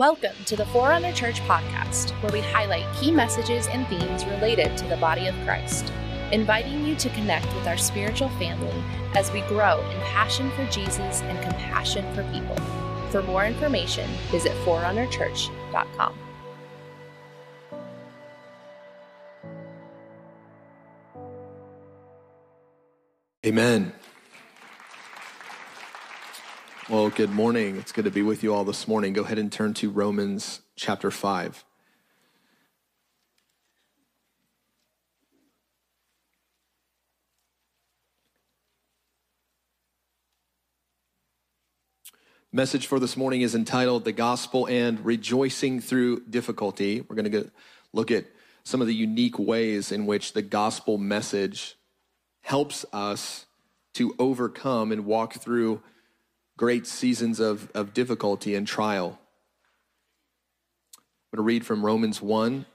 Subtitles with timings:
[0.00, 4.86] Welcome to the Forerunner Church podcast, where we highlight key messages and themes related to
[4.86, 5.92] the body of Christ,
[6.32, 8.72] inviting you to connect with our spiritual family
[9.14, 12.56] as we grow in passion for Jesus and compassion for people.
[13.10, 16.14] For more information, visit forerunnerchurch.com.
[23.44, 23.92] Amen.
[26.90, 27.76] Well, good morning.
[27.76, 29.12] It's good to be with you all this morning.
[29.12, 31.64] Go ahead and turn to Romans chapter 5.
[42.50, 47.02] Message for this morning is entitled The Gospel and Rejoicing Through Difficulty.
[47.02, 47.52] We're going to
[47.92, 48.24] look at
[48.64, 51.76] some of the unique ways in which the gospel message
[52.40, 53.46] helps us
[53.94, 55.82] to overcome and walk through
[56.60, 59.18] great seasons of, of difficulty and trial.
[60.92, 62.66] I'm going to read from Romans 1,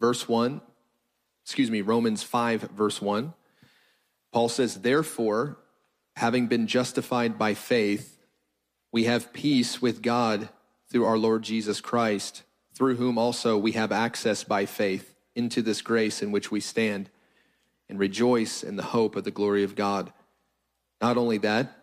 [0.00, 0.60] verse 1.
[1.44, 3.34] Excuse me, Romans 5, verse 1.
[4.32, 5.56] Paul says, Therefore,
[6.14, 8.20] having been justified by faith,
[8.92, 10.48] we have peace with God
[10.88, 15.82] through our Lord Jesus Christ, through whom also we have access by faith into this
[15.82, 17.10] grace in which we stand
[17.88, 20.12] and rejoice in the hope of the glory of God.
[21.00, 21.81] Not only that,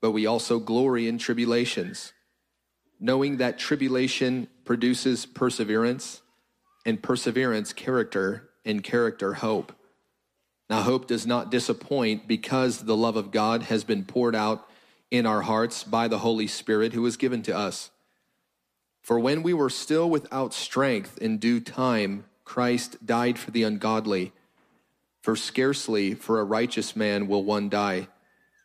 [0.00, 2.12] but we also glory in tribulations,
[3.00, 6.22] knowing that tribulation produces perseverance,
[6.86, 9.72] and perseverance, character, and character, hope.
[10.70, 14.68] Now, hope does not disappoint because the love of God has been poured out
[15.10, 17.90] in our hearts by the Holy Spirit who was given to us.
[19.00, 24.32] For when we were still without strength in due time, Christ died for the ungodly.
[25.22, 28.08] For scarcely for a righteous man will one die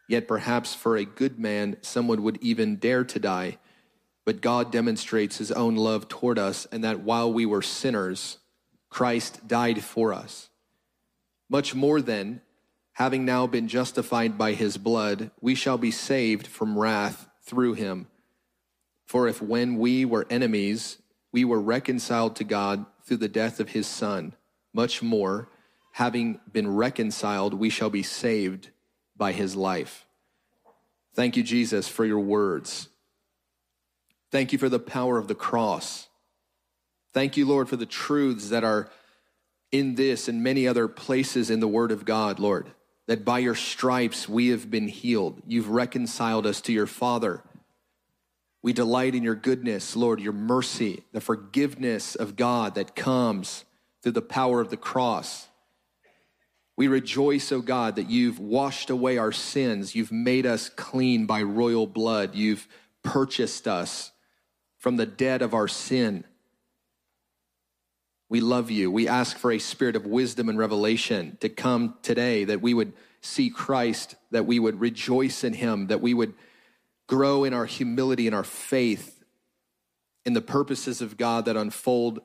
[0.08, 3.58] Yet perhaps for a good man, someone would even dare to die.
[4.26, 8.38] But God demonstrates his own love toward us, and that while we were sinners,
[8.90, 10.50] Christ died for us.
[11.50, 12.42] Much more then,
[12.94, 18.08] having now been justified by his blood, we shall be saved from wrath through him.
[19.06, 20.98] For if when we were enemies,
[21.32, 24.34] we were reconciled to God through the death of his Son,
[24.74, 25.50] much more,
[25.94, 28.70] having been reconciled, we shall be saved
[29.16, 30.03] by his life.
[31.14, 32.90] Thank you, Jesus, for your words.
[34.32, 36.08] Thank you for the power of the cross.
[37.14, 38.90] Thank you, Lord, for the truths that are
[39.72, 42.72] in this and many other places in the Word of God, Lord,
[43.08, 45.42] that by your stripes we have been healed.
[45.46, 47.44] You've reconciled us to your Father.
[48.64, 53.66] We delight in your goodness, Lord, your mercy, the forgiveness of God that comes
[54.02, 55.48] through the power of the cross.
[56.76, 59.96] We rejoice, O oh God, that you've washed away our sins.
[59.96, 62.34] You've made us clean by royal blood.
[62.34, 62.68] You've
[63.04, 64.12] purchased us
[64.80, 66.24] from the debt of our sin.
[68.30, 68.90] We love you.
[68.90, 72.94] We ask for a spirit of wisdom and revelation to come today, that we would
[73.22, 76.34] see Christ, that we would rejoice in him, that we would
[77.08, 79.24] grow in our humility and our faith
[80.26, 82.22] in the purposes of God that unfold,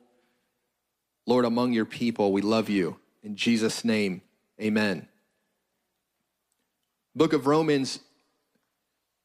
[1.27, 2.33] Lord, among your people.
[2.33, 2.99] We love you.
[3.23, 4.23] In Jesus' name,
[4.61, 5.07] Amen.
[7.15, 8.01] Book of Romans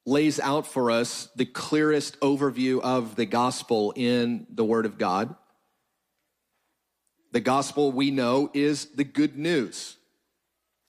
[0.05, 5.35] lays out for us the clearest overview of the gospel in the Word of God.
[7.31, 9.97] The gospel we know is the good news.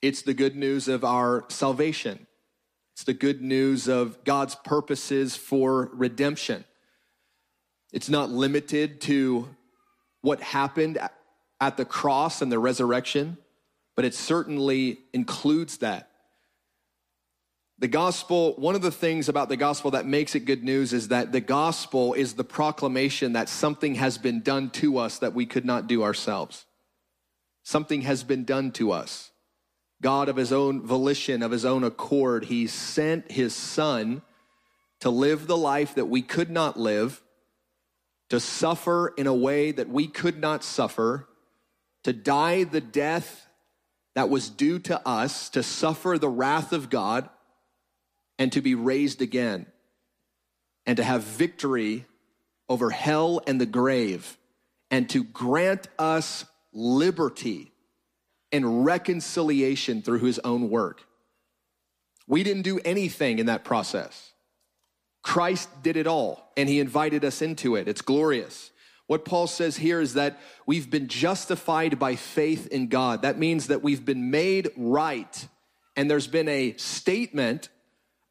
[0.02, 2.26] It's the good news of our salvation.
[2.92, 6.64] It's the good news of God's purposes for redemption.
[7.94, 9.48] It's not limited to
[10.20, 10.98] what happened
[11.60, 13.38] at the cross and the resurrection
[13.96, 16.10] but it certainly includes that.
[17.78, 21.08] The gospel, one of the things about the gospel that makes it good news is
[21.08, 25.44] that the gospel is the proclamation that something has been done to us that we
[25.44, 26.66] could not do ourselves.
[27.64, 29.30] Something has been done to us.
[30.02, 34.22] God, of his own volition, of his own accord, he sent his son
[35.00, 37.22] to live the life that we could not live,
[38.28, 41.28] to suffer in a way that we could not suffer,
[42.04, 43.48] to die the death
[44.14, 47.28] that was due to us to suffer the wrath of God
[48.38, 49.66] and to be raised again
[50.86, 52.06] and to have victory
[52.68, 54.38] over hell and the grave
[54.90, 57.72] and to grant us liberty
[58.52, 61.02] and reconciliation through his own work.
[62.26, 64.32] We didn't do anything in that process.
[65.22, 67.88] Christ did it all and he invited us into it.
[67.88, 68.70] It's glorious.
[69.06, 73.22] What Paul says here is that we've been justified by faith in God.
[73.22, 75.48] That means that we've been made right.
[75.96, 77.68] And there's been a statement,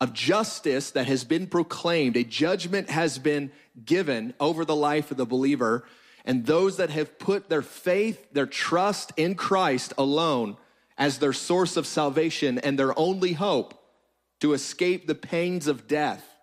[0.04, 2.18] of justice that has been proclaimed.
[2.18, 3.50] A judgment has been
[3.86, 5.86] given over the life of the believer.
[6.25, 10.58] And those that have put their faith, their trust in Christ alone
[10.98, 13.81] as their source of salvation and their only hope
[14.42, 16.36] to escape the pains of death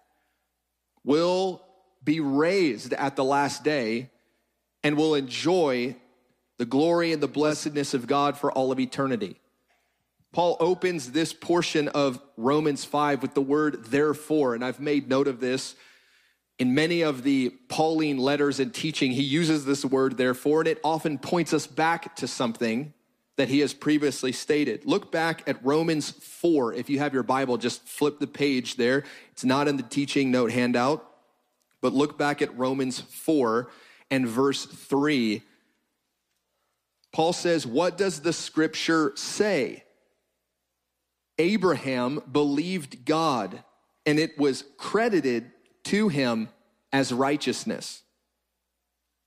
[1.04, 1.62] will
[2.02, 4.08] be raised at the last day
[4.82, 5.96] and will enjoy
[6.58, 9.40] the glory and the blessedness of God for all of eternity.
[10.32, 15.26] Paul opens this portion of Romans 5 with the word therefore, and I've made note
[15.26, 15.74] of this
[16.58, 19.10] in many of the Pauline letters and teaching.
[19.10, 22.92] He uses this word therefore, and it often points us back to something
[23.36, 24.84] that he has previously stated.
[24.84, 26.74] Look back at Romans 4.
[26.74, 29.04] If you have your Bible, just flip the page there.
[29.32, 31.10] It's not in the teaching note handout,
[31.80, 33.70] but look back at Romans 4
[34.10, 35.42] and verse 3.
[37.12, 39.84] Paul says, What does the scripture say?
[41.38, 43.62] Abraham believed God,
[44.04, 45.50] and it was credited
[45.84, 46.48] to him
[46.92, 48.02] as righteousness.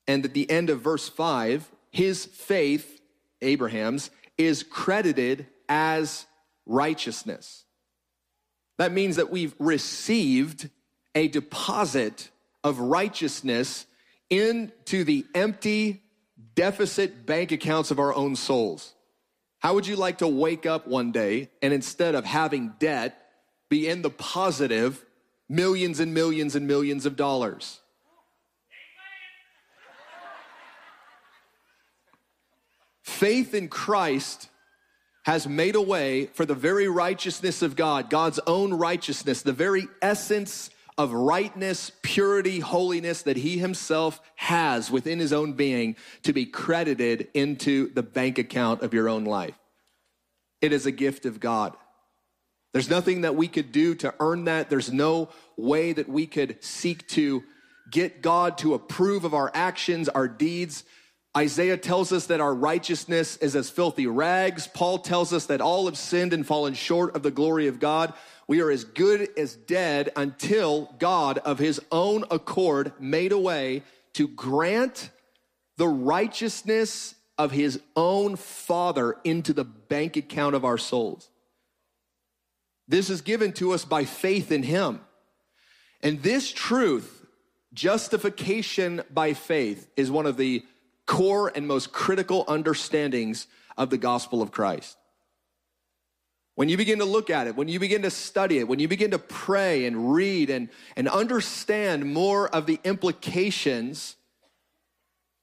[0.08, 3.02] And at the end of verse 5, his faith,
[3.42, 6.26] Abraham's, is credited as
[6.66, 7.66] righteousness.
[8.78, 10.70] That means that we've received
[11.16, 12.30] a deposit
[12.64, 13.86] of righteousness
[14.30, 16.02] into the empty,
[16.56, 18.94] deficit bank accounts of our own souls.
[19.60, 23.18] How would you like to wake up one day and instead of having debt,
[23.70, 25.04] be in the positive
[25.48, 27.80] millions and millions and millions of dollars?
[33.04, 34.50] Faith in Christ
[35.24, 39.88] has made a way for the very righteousness of God, God's own righteousness, the very
[40.02, 46.46] essence of rightness, purity, holiness that he himself has within his own being to be
[46.46, 49.58] credited into the bank account of your own life.
[50.62, 51.76] It is a gift of God.
[52.74, 54.70] There's nothing that we could do to earn that.
[54.70, 57.44] There's no way that we could seek to
[57.92, 60.84] get God to approve of our actions, our deeds.
[61.36, 64.68] Isaiah tells us that our righteousness is as filthy rags.
[64.68, 68.14] Paul tells us that all have sinned and fallen short of the glory of God.
[68.54, 73.82] We are as good as dead until God, of his own accord, made a way
[74.14, 75.10] to grant
[75.78, 81.32] the righteousness of his own Father into the bank account of our souls.
[82.88, 85.02] This is given to us by faith in him.
[86.04, 87.26] And this truth,
[87.74, 90.64] justification by faith, is one of the
[91.08, 93.48] core and most critical understandings
[93.80, 94.96] of the gospel of Christ.
[96.56, 98.88] When you begin to look at it, when you begin to study it, when you
[98.88, 104.16] begin to pray and read and, and understand more of the implications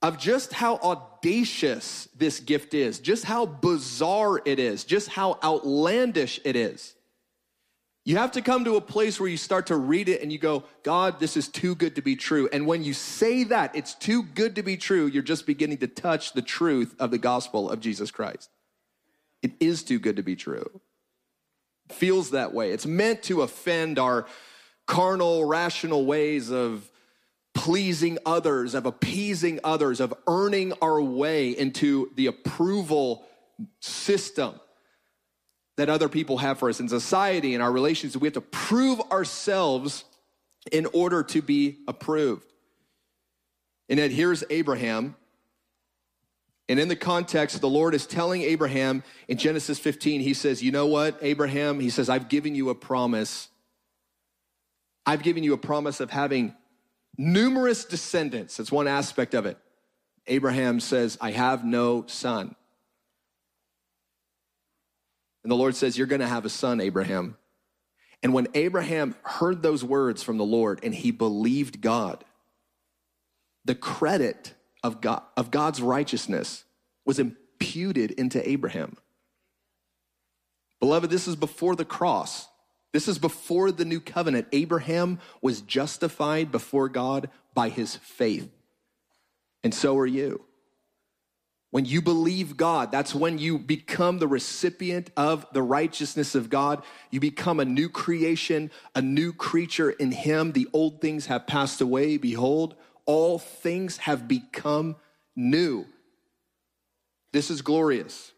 [0.03, 6.41] of just how audacious this gift is, just how bizarre it is, just how outlandish
[6.45, 6.95] it is.
[8.05, 10.39] You have to come to a place where you start to read it and you
[10.39, 12.49] go, God, this is too good to be true.
[12.51, 15.87] And when you say that, it's too good to be true, you're just beginning to
[15.87, 18.49] touch the truth of the gospel of Jesus Christ.
[19.43, 20.81] It is too good to be true
[21.93, 22.73] feels that way.
[22.73, 24.27] It's meant to offend our
[24.87, 26.91] carnal, rational ways of
[27.55, 33.27] pleasing others, of appeasing others, of earning our way into the approval
[33.81, 34.59] system
[35.77, 38.17] that other people have for us in society and our relations.
[38.17, 40.05] We have to prove ourselves
[40.71, 42.47] in order to be approved.
[43.89, 45.17] And yet, here's Abraham
[46.71, 50.71] and in the context, the Lord is telling Abraham in Genesis 15, he says, You
[50.71, 51.81] know what, Abraham?
[51.81, 53.49] He says, I've given you a promise.
[55.05, 56.55] I've given you a promise of having
[57.19, 58.57] numerous descendants.
[58.57, 59.59] That's one aspect of it.
[60.29, 62.55] Abraham says, I have no son.
[65.43, 67.37] And the Lord says, You're going to have a son, Abraham.
[68.23, 72.25] And when Abraham heard those words from the Lord and he believed God,
[73.65, 76.65] the credit of, God, of God's righteousness
[77.05, 78.97] was imputed into Abraham.
[80.81, 82.49] Beloved, this is before the cross.
[82.93, 84.49] This is before the new covenant.
[84.53, 88.51] Abraham was justified before God by his faith.
[89.63, 90.45] And so are you.
[91.71, 96.83] When you believe God, that's when you become the recipient of the righteousness of God.
[97.11, 100.51] You become a new creation, a new creature in Him.
[100.51, 102.17] The old things have passed away.
[102.17, 102.75] Behold,
[103.07, 104.97] all things have become
[105.37, 105.87] new.
[107.33, 108.33] This is glorious.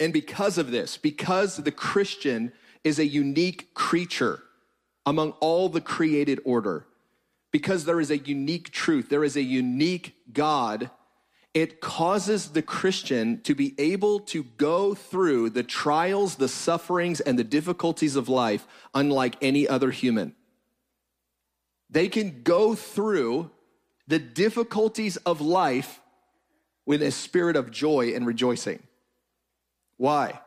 [0.00, 2.52] And because of this, because the Christian
[2.84, 4.42] is a unique creature
[5.06, 6.86] among all the created order,
[7.50, 10.90] because there is a unique truth, there is a unique God,
[11.54, 17.38] it causes the Christian to be able to go through the trials, the sufferings, and
[17.38, 20.34] the difficulties of life unlike any other human.
[21.90, 23.50] They can go through
[24.06, 26.00] the difficulties of life
[26.86, 28.82] with a spirit of joy and rejoicing.
[29.96, 30.40] Why?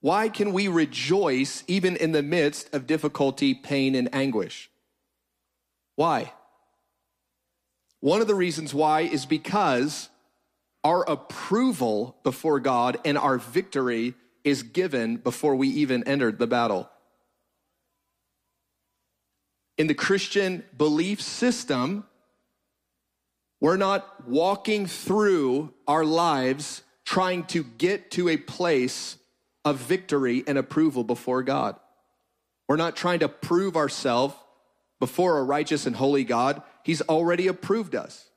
[0.00, 4.70] Why can we rejoice even in the midst of difficulty, pain, and anguish?
[5.96, 6.32] Why?
[8.00, 10.08] One of the reasons why is because
[10.84, 14.14] our approval before God and our victory
[14.44, 16.88] is given before we even entered the battle.
[19.78, 22.04] In the Christian belief system,
[23.60, 29.16] we're not walking through our lives trying to get to a place
[29.64, 31.76] of victory and approval before God.
[32.68, 34.34] We're not trying to prove ourselves
[35.00, 36.62] before a righteous and holy God.
[36.82, 38.28] He's already approved us.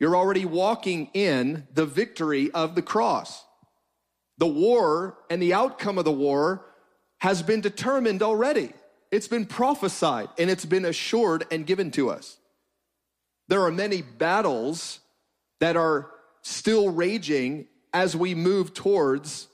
[0.00, 3.44] You're already walking in the victory of the cross.
[4.38, 6.66] The war and the outcome of the war
[7.18, 8.72] has been determined already.
[9.14, 12.36] It's been prophesied and it's been assured and given to us.
[13.46, 14.98] There are many battles
[15.60, 16.10] that are
[16.42, 19.46] still raging as we move towards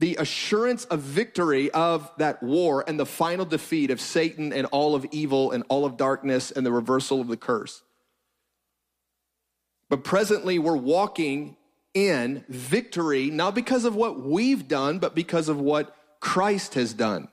[0.00, 4.94] the assurance of victory of that war and the final defeat of Satan and all
[4.94, 7.80] of evil and all of darkness and the reversal of the curse.
[9.88, 11.56] But presently, we're walking
[11.94, 17.28] in victory, not because of what we've done, but because of what Christ has done.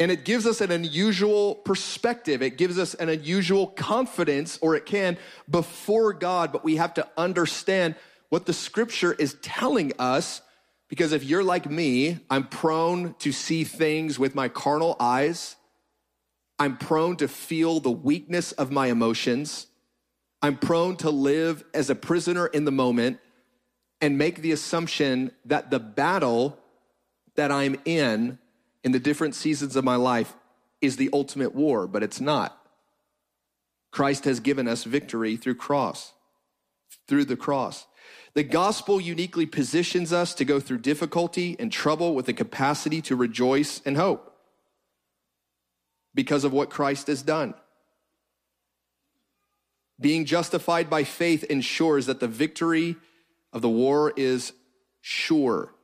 [0.00, 2.40] And it gives us an unusual perspective.
[2.42, 5.18] It gives us an unusual confidence, or it can,
[5.50, 6.52] before God.
[6.52, 7.96] But we have to understand
[8.28, 10.42] what the scripture is telling us
[10.88, 15.56] because if you're like me, I'm prone to see things with my carnal eyes.
[16.58, 19.66] I'm prone to feel the weakness of my emotions.
[20.40, 23.18] I'm prone to live as a prisoner in the moment
[24.00, 26.58] and make the assumption that the battle
[27.36, 28.38] that I'm in
[28.88, 30.34] in the different seasons of my life
[30.80, 32.58] is the ultimate war, but it's not.
[33.90, 36.14] Christ has given us victory through cross,
[37.06, 37.86] through the cross.
[38.32, 43.14] The gospel uniquely positions us to go through difficulty and trouble with the capacity to
[43.14, 44.34] rejoice and hope
[46.14, 47.52] because of what Christ has done.
[50.00, 52.96] Being justified by faith ensures that the victory
[53.52, 54.54] of the war is
[55.02, 55.74] sure.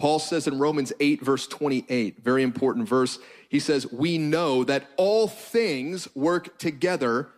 [0.00, 3.18] Paul says in Romans 8, verse 28, very important verse,
[3.50, 7.28] he says, We know that all things work together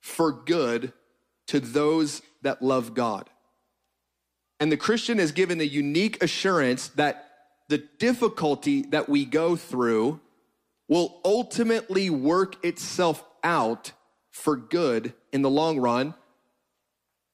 [0.00, 0.92] for good
[1.48, 3.28] to those that love God.
[4.60, 7.28] And the Christian is given the unique assurance that
[7.68, 10.20] the difficulty that we go through
[10.88, 13.90] will ultimately work itself out
[14.30, 16.14] for good in the long run.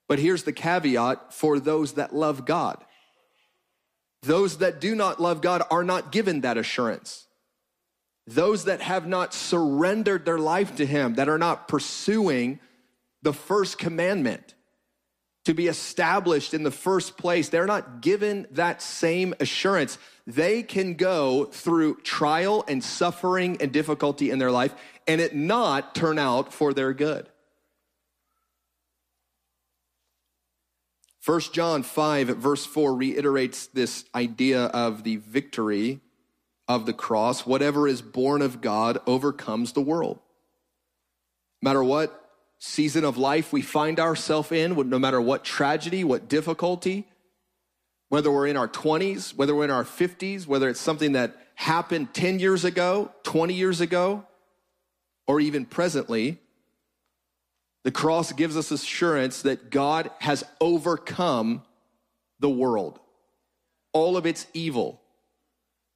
[0.08, 2.83] But here's the caveat for those that love God.
[4.24, 7.26] Those that do not love God are not given that assurance.
[8.26, 12.58] Those that have not surrendered their life to Him, that are not pursuing
[13.22, 14.54] the first commandment,
[15.44, 19.98] to be established in the first place, they're not given that same assurance.
[20.26, 24.74] They can go through trial and suffering and difficulty in their life
[25.06, 27.28] and it not turn out for their good.
[31.24, 36.00] 1 John 5, verse 4 reiterates this idea of the victory
[36.68, 37.46] of the cross.
[37.46, 40.18] Whatever is born of God overcomes the world.
[41.62, 46.28] No matter what season of life we find ourselves in, no matter what tragedy, what
[46.28, 47.08] difficulty,
[48.10, 52.12] whether we're in our 20s, whether we're in our 50s, whether it's something that happened
[52.12, 54.26] 10 years ago, 20 years ago,
[55.26, 56.38] or even presently,
[57.84, 61.62] the cross gives us assurance that God has overcome
[62.40, 62.98] the world,
[63.92, 65.00] all of its evil,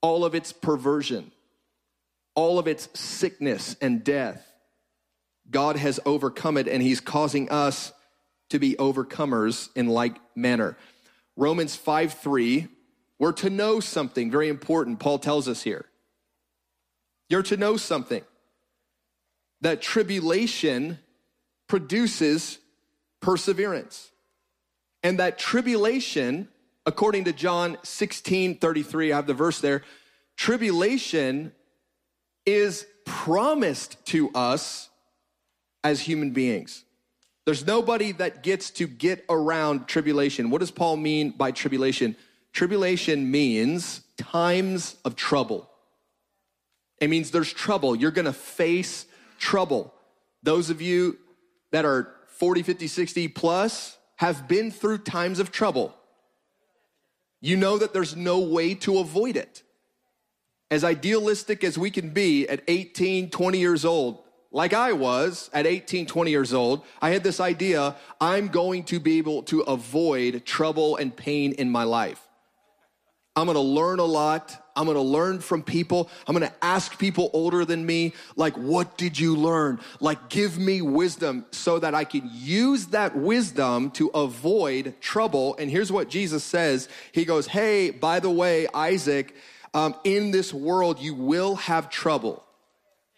[0.03, 1.33] all of its perversion,
[2.35, 4.47] all of its sickness and death.
[5.51, 7.93] God has overcome it and he's causing us
[8.51, 10.77] to be overcomers in like manner.
[11.37, 12.69] Romans 5 3,
[13.19, 15.87] we're to know something very important, Paul tells us here.
[17.31, 18.23] You're to know something
[19.61, 20.99] that tribulation
[21.69, 22.59] produces
[23.21, 24.11] perseverance.
[25.03, 26.49] And that tribulation,
[26.87, 29.83] according to John 16 33, I have the verse there,
[30.37, 31.53] tribulation
[32.45, 34.89] is promised to us
[35.85, 36.85] as human beings.
[37.45, 40.51] There's nobody that gets to get around tribulation.
[40.51, 42.17] What does Paul mean by tribulation?
[42.53, 45.71] Tribulation means times of trouble.
[47.01, 47.95] It means there's trouble.
[47.95, 49.07] You're going to face
[49.39, 49.95] trouble.
[50.43, 51.19] Those of you
[51.73, 55.95] that are 40, 50, 60 plus have been through times of trouble.
[57.41, 59.63] You know that there's no way to avoid it.
[60.71, 65.67] As idealistic as we can be at 18, 20 years old, like I was at
[65.67, 70.45] 18, 20 years old, I had this idea I'm going to be able to avoid
[70.45, 72.27] trouble and pain in my life.
[73.37, 74.61] I'm gonna learn a lot.
[74.79, 76.09] I'm gonna learn from people.
[76.27, 79.81] I'm gonna ask people older than me, like, what did you learn?
[79.99, 85.57] Like, give me wisdom so that I can use that wisdom to avoid trouble.
[85.59, 89.35] And here's what Jesus says He goes, Hey, by the way, Isaac,
[89.75, 92.45] um, in this world, you will have trouble.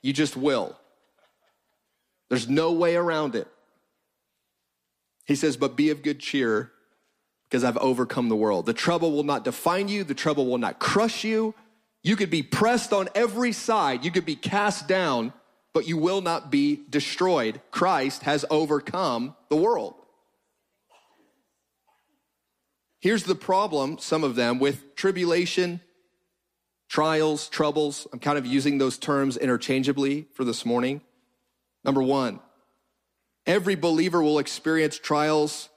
[0.00, 0.78] You just will.
[2.30, 3.48] There's no way around it.
[5.26, 6.72] He says, but be of good cheer
[7.50, 8.64] because I've overcome the world.
[8.66, 11.54] The trouble will not define you, the trouble will not crush you.
[12.02, 15.32] You could be pressed on every side, you could be cast down,
[15.74, 17.60] but you will not be destroyed.
[17.70, 19.94] Christ has overcome the world.
[23.00, 25.80] Here's the problem, some of them, with tribulation,
[26.88, 28.06] trials, troubles.
[28.12, 31.00] I'm kind of using those terms interchangeably for this morning.
[31.82, 32.40] Number one,
[33.46, 35.69] every believer will experience trials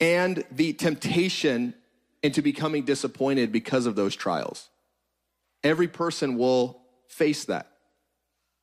[0.00, 1.74] and the temptation
[2.22, 4.68] into becoming disappointed because of those trials.
[5.62, 7.66] Every person will face that.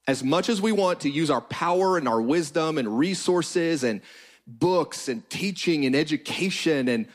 [0.07, 4.01] As much as we want to use our power and our wisdom and resources and
[4.47, 7.07] books and teaching and education and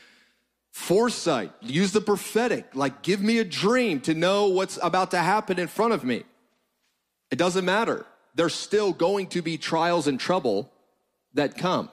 [0.71, 5.59] foresight, use the prophetic, like give me a dream to know what's about to happen
[5.59, 6.23] in front of me.
[7.31, 10.71] It doesn't matter there's still going to be trials and trouble
[11.33, 11.89] that come.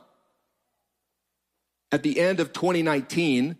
[1.93, 3.57] At the end of 2019,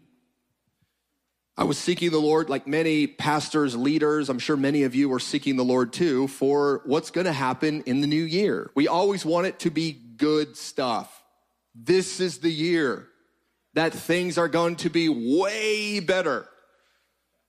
[1.57, 4.29] I was seeking the Lord like many pastors, leaders.
[4.29, 7.83] I'm sure many of you were seeking the Lord too for what's going to happen
[7.83, 8.71] in the new year.
[8.75, 11.23] We always want it to be good stuff.
[11.75, 13.09] This is the year
[13.75, 16.49] that things are going to be way better.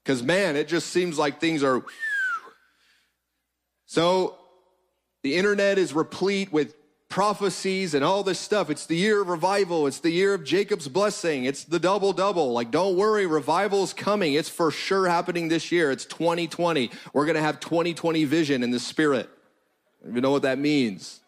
[0.03, 1.83] Because, man, it just seems like things are.
[3.85, 4.37] So
[5.23, 6.75] the internet is replete with
[7.11, 8.71] prophecies and all this stuff.
[8.71, 9.85] It's the year of revival.
[9.85, 11.45] It's the year of Jacob's blessing.
[11.45, 12.53] It's the double double.
[12.53, 14.33] Like, don't worry, revival's coming.
[14.33, 15.91] It's for sure happening this year.
[15.91, 16.89] It's 2020.
[17.13, 19.29] We're going to have 2020 vision in the spirit.
[20.07, 21.19] Even know what that means,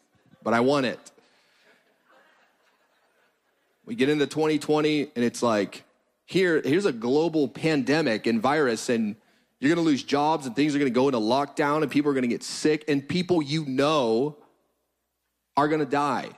[0.41, 1.11] but I want it.
[3.85, 5.83] We get into 2020 and it's like,
[6.25, 9.17] here, here's a global pandemic and virus, and
[9.59, 12.27] you're to lose jobs and things are to go into lockdown and people are to
[12.27, 14.37] get sick and people you know
[15.55, 16.29] are going to die.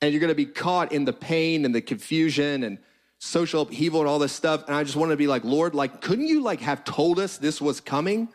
[0.00, 2.78] And you're going to be caught in the pain and the confusion and
[3.18, 4.66] social upheaval and all this stuff.
[4.66, 7.36] And I just want to be like, Lord, like, couldn't you like have told us
[7.36, 8.28] this was coming?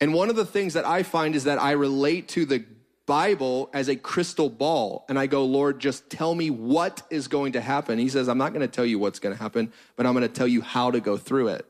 [0.00, 2.64] And one of the things that I find is that I relate to the
[3.06, 5.04] Bible as a crystal ball.
[5.08, 7.98] And I go, Lord, just tell me what is going to happen.
[7.98, 10.26] He says, I'm not going to tell you what's going to happen, but I'm going
[10.26, 11.66] to tell you how to go through it.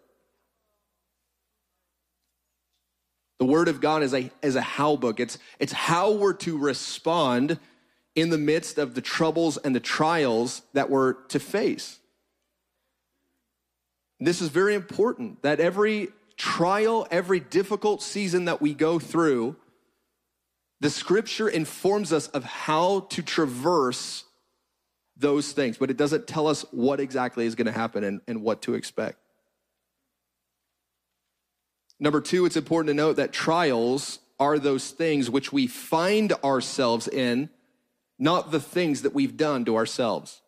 [3.38, 5.20] The Word of God is a, is a how book.
[5.20, 7.58] It's, it's how we're to respond
[8.14, 11.98] in the midst of the troubles and the trials that we're to face.
[14.20, 19.56] This is very important that every trial, every difficult season that we go through,
[20.80, 24.24] the scripture informs us of how to traverse
[25.16, 28.42] those things, but it doesn't tell us what exactly is going to happen and, and
[28.42, 29.18] what to expect.
[32.00, 37.08] Number two, it's important to note that trials are those things which we find ourselves
[37.08, 37.50] in,
[38.18, 40.40] not the things that we've done to ourselves.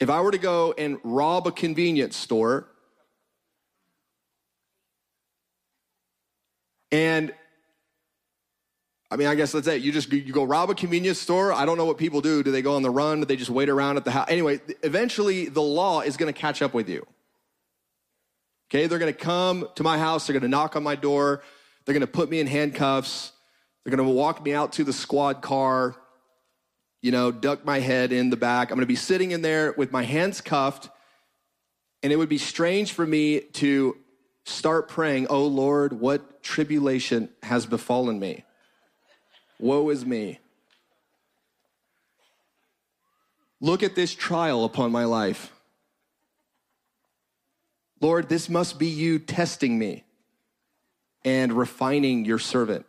[0.00, 2.68] If I were to go and rob a convenience store
[6.90, 7.32] and
[9.10, 9.80] I mean, I guess that's it.
[9.80, 11.52] You just you go rob a convenience store.
[11.52, 12.42] I don't know what people do.
[12.42, 13.20] Do they go on the run?
[13.20, 14.26] Do they just wait around at the house?
[14.28, 17.06] Anyway, eventually the law is going to catch up with you.
[18.70, 20.26] Okay, they're to come to my house.
[20.26, 21.42] They're to knock on my door.
[21.84, 23.32] They're to put me in handcuffs.
[23.82, 25.96] They're to walk me out to the squad car.
[27.00, 28.70] You know, duck my head in the back.
[28.70, 30.90] I'm to be sitting in there with my hands cuffed,
[32.02, 33.96] and it would be strange for me to
[34.44, 38.44] start praying, "Oh Lord, what tribulation has befallen me?"
[39.58, 40.40] Woe is me.
[43.60, 45.52] Look at this trial upon my life.
[48.00, 50.04] Lord, this must be you testing me
[51.24, 52.86] and refining your servant.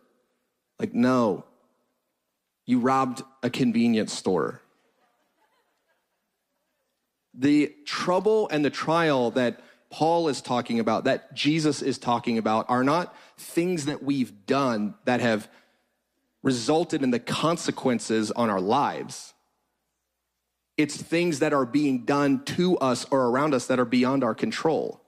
[0.78, 1.44] Like, no,
[2.64, 4.60] you robbed a convenience store.
[7.34, 12.70] The trouble and the trial that Paul is talking about, that Jesus is talking about,
[12.70, 15.48] are not things that we've done that have
[16.42, 19.34] resulted in the consequences on our lives.
[20.76, 24.34] It's things that are being done to us or around us that are beyond our
[24.34, 24.99] control.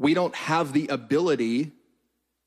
[0.00, 1.72] We don't have the ability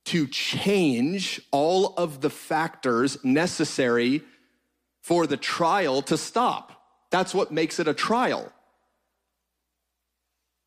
[0.05, 4.23] to change all of the factors necessary
[5.03, 6.71] for the trial to stop.
[7.11, 8.51] That's what makes it a trial.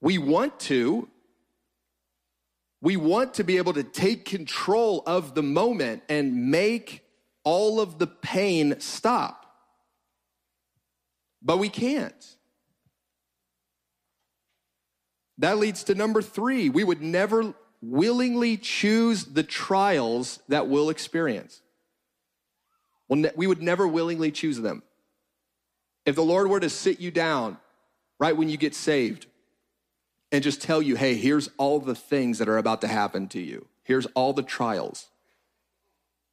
[0.01, 1.09] We want to.
[2.81, 7.03] We want to be able to take control of the moment and make
[7.42, 9.44] all of the pain stop.
[11.42, 12.36] But we can't.
[15.38, 16.68] That leads to number three.
[16.68, 21.61] We would never willingly choose the trials that we'll experience.
[23.09, 24.83] we would never willingly choose them.
[26.05, 27.59] If the Lord were to sit you down
[28.18, 29.27] right when you get saved
[30.33, 33.40] and just tell you, hey, here's all the things that are about to happen to
[33.40, 35.09] you, here's all the trials,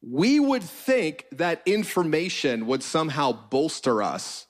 [0.00, 4.46] we would think that information would somehow bolster us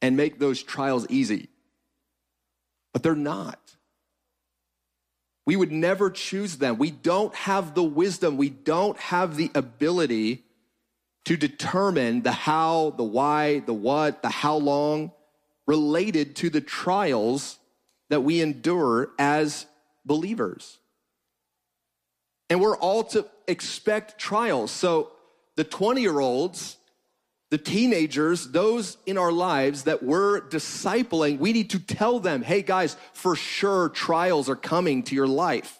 [0.00, 1.48] and make those trials easy.
[2.92, 3.58] But they're not.
[5.44, 6.78] We would never choose them.
[6.78, 10.44] We don't have the wisdom, we don't have the ability
[11.24, 15.12] to determine the how, the why, the what, the how long
[15.66, 17.58] related to the trials
[18.10, 19.66] that we endure as
[20.04, 20.78] believers.
[22.50, 24.70] And we're all to expect trials.
[24.70, 25.12] So
[25.56, 26.76] the 20 year olds,
[27.52, 32.62] the teenagers, those in our lives that we're discipling, we need to tell them, hey
[32.62, 35.78] guys, for sure trials are coming to your life.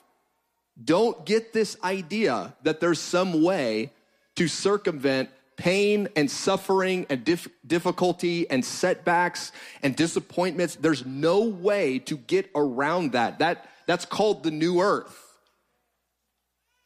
[0.84, 3.90] Don't get this idea that there's some way
[4.36, 9.50] to circumvent pain and suffering and dif- difficulty and setbacks
[9.82, 10.74] and disappointments.
[10.74, 13.38] There's no way to get around that.
[13.38, 15.18] That that's called the new earth.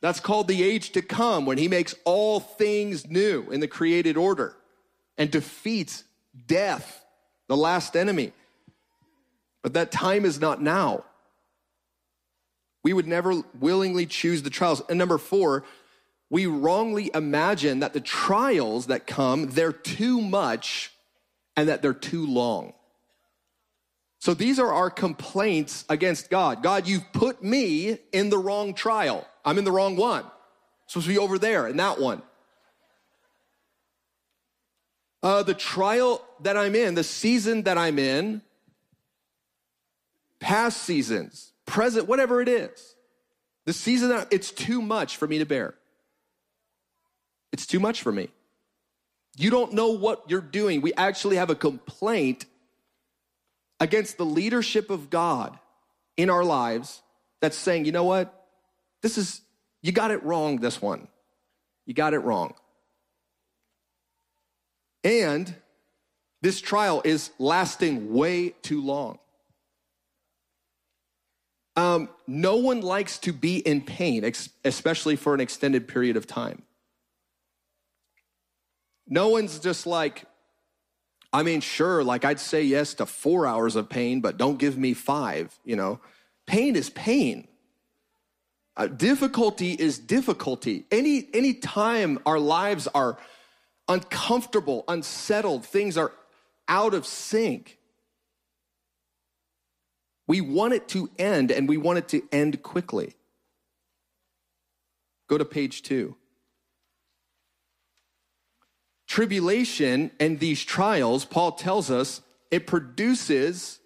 [0.00, 4.16] That's called the age to come when he makes all things new in the created
[4.16, 4.54] order
[5.18, 6.04] and defeats
[6.46, 7.04] death,
[7.48, 8.32] the last enemy.
[9.62, 11.04] But that time is not now.
[12.84, 14.80] We would never willingly choose the trials.
[14.88, 15.64] And number four,
[16.30, 20.92] we wrongly imagine that the trials that come, they're too much
[21.56, 22.74] and that they're too long.
[24.18, 26.62] So these are our complaints against God.
[26.62, 29.26] God, you've put me in the wrong trial.
[29.44, 30.24] I'm in the wrong one.
[30.24, 30.30] I'm
[30.88, 32.22] supposed to be over there in that one.
[35.26, 38.42] Uh, the trial that I'm in, the season that I'm in,
[40.38, 42.94] past seasons, present, whatever it is,
[43.64, 45.74] the season that it's too much for me to bear.
[47.52, 48.28] It's too much for me.
[49.36, 50.80] You don't know what you're doing.
[50.80, 52.46] We actually have a complaint
[53.80, 55.58] against the leadership of God
[56.16, 57.02] in our lives
[57.40, 58.46] that's saying, you know what?
[59.02, 59.40] This is,
[59.82, 61.08] you got it wrong, this one.
[61.84, 62.54] You got it wrong.
[65.06, 65.54] And
[66.42, 69.20] this trial is lasting way too long.
[71.76, 74.24] Um, no one likes to be in pain,
[74.64, 76.62] especially for an extended period of time.
[79.06, 80.24] No one's just like,
[81.32, 84.76] I mean, sure, like I'd say yes to four hours of pain, but don't give
[84.76, 86.00] me five, you know.
[86.48, 87.46] Pain is pain.
[88.76, 90.84] Uh, difficulty is difficulty.
[90.90, 93.18] Any any time our lives are
[93.88, 96.12] uncomfortable, unsettled, things are
[96.68, 97.78] out of sync.
[100.26, 103.14] We want it to end and we want it to end quickly.
[105.28, 106.16] Go to page two
[109.06, 112.20] tribulation and these trials, Paul tells us,
[112.50, 113.78] it produces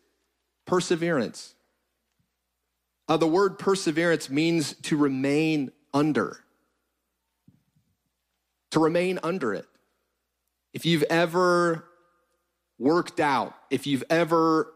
[0.66, 1.54] perseverance.
[3.08, 6.38] Uh, the word perseverance means to remain under,
[8.70, 9.66] to remain under it.
[10.72, 11.84] If you've ever
[12.78, 14.72] worked out, if you've ever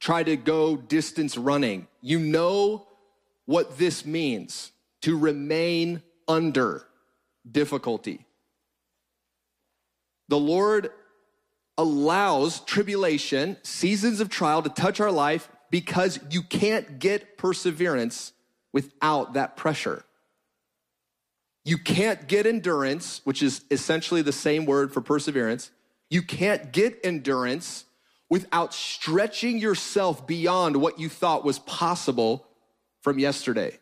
[0.00, 2.86] tried to go distance running, you know
[3.46, 6.86] what this means to remain under
[7.50, 8.26] difficulty
[10.28, 10.90] the Lord
[11.76, 18.32] allows tribulation, seasons of trial to touch our life because you can't get perseverance
[18.72, 20.04] without that pressure.
[21.64, 25.70] You can't get endurance, which is essentially the same word for perseverance.
[26.10, 27.86] You can't get endurance
[28.28, 32.46] without stretching yourself beyond what you thought was possible
[33.02, 33.78] from yesterday.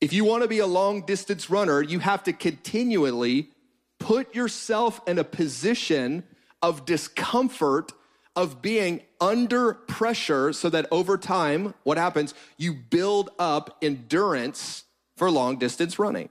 [0.00, 3.50] If you want to be a long distance runner, you have to continually
[3.98, 6.22] put yourself in a position
[6.62, 7.92] of discomfort
[8.36, 12.34] of being under pressure so that over time, what happens?
[12.56, 14.84] You build up endurance
[15.18, 16.28] for long distance running.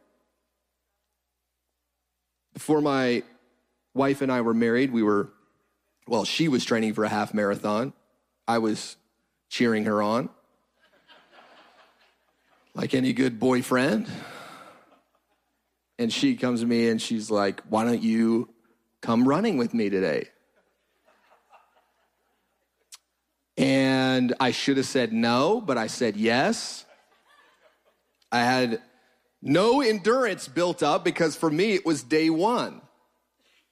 [2.54, 3.24] Before my
[3.94, 5.30] wife and I were married, we were,
[6.08, 7.94] well, she was training for a half marathon.
[8.48, 8.96] I was
[9.50, 10.30] cheering her on.
[12.74, 14.08] Like any good boyfriend.
[16.00, 18.50] And she comes to me and she's like, Why don't you
[19.02, 20.30] come running with me today?
[23.58, 26.86] And I should have said no, but I said yes.
[28.32, 28.82] I had
[29.42, 32.82] no endurance built up because for me it was day one.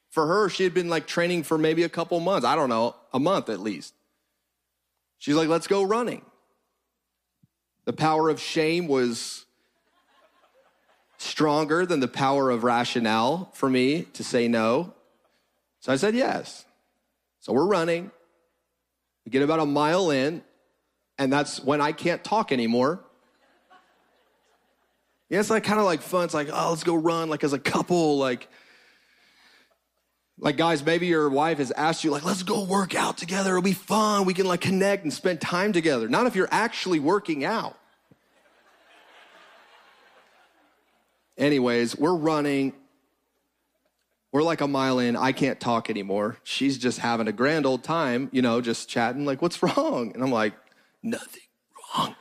[0.10, 2.46] For her, she had been like training for maybe a couple months.
[2.46, 3.94] I don't know, a month at least.
[5.18, 6.22] She's like, let's go running.
[7.86, 9.46] The power of shame was
[11.18, 14.94] stronger than the power of rationale for me to say no.
[15.80, 16.66] So I said yes.
[17.40, 18.12] So we're running.
[19.26, 20.44] We get about a mile in,
[21.18, 23.05] and that's when I can't talk anymore.
[25.30, 26.26] Yeah, it's like kind of like fun.
[26.26, 28.48] It's like, oh, let's go run, like as a couple, like,
[30.38, 33.52] like guys, maybe your wife has asked you, like, let's go work out together.
[33.52, 34.26] It'll be fun.
[34.26, 36.08] We can like connect and spend time together.
[36.08, 37.78] Not if you're actually working out.
[41.38, 42.74] Anyways, we're running.
[44.32, 45.16] We're like a mile in.
[45.16, 46.38] I can't talk anymore.
[46.44, 50.12] She's just having a grand old time, you know, just chatting, like, what's wrong?
[50.14, 50.54] And I'm like,
[51.02, 51.42] nothing
[51.98, 52.16] wrong.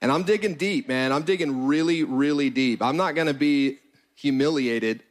[0.00, 1.12] And I'm digging deep, man.
[1.12, 2.82] I'm digging really, really deep.
[2.82, 3.78] I'm not going to be
[4.14, 5.02] humiliated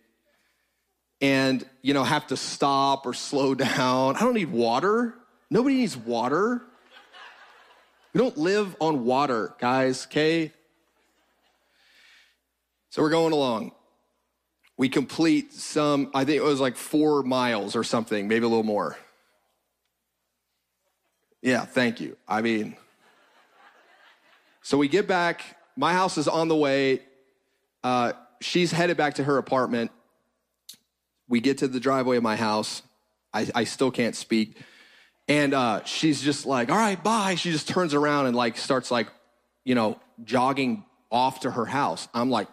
[1.21, 4.15] and, you know, have to stop or slow down.
[4.15, 5.15] I don't need water.
[5.49, 6.61] Nobody needs water.
[8.13, 10.53] We don't live on water, guys, okay?
[12.89, 13.73] So we're going along.
[14.77, 18.63] We complete some, I think it was like four miles or something, maybe a little
[18.63, 18.97] more.
[21.41, 22.15] Yeah, thank you.
[22.27, 22.77] I mean,
[24.65, 25.43] so we get back.
[25.75, 27.03] My house is on the way.
[27.83, 29.91] Uh, she's headed back to her apartment.
[31.29, 32.81] We get to the driveway of my house.
[33.31, 34.57] I, I still can't speak.
[35.27, 37.35] And uh, she's just like, all right, bye.
[37.35, 39.07] She just turns around and like starts like,
[39.65, 42.07] you know, jogging off to her house.
[42.11, 42.47] I'm like,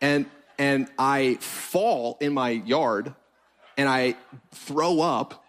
[0.00, 3.12] and and I fall in my yard
[3.76, 4.14] and I
[4.52, 5.44] throw up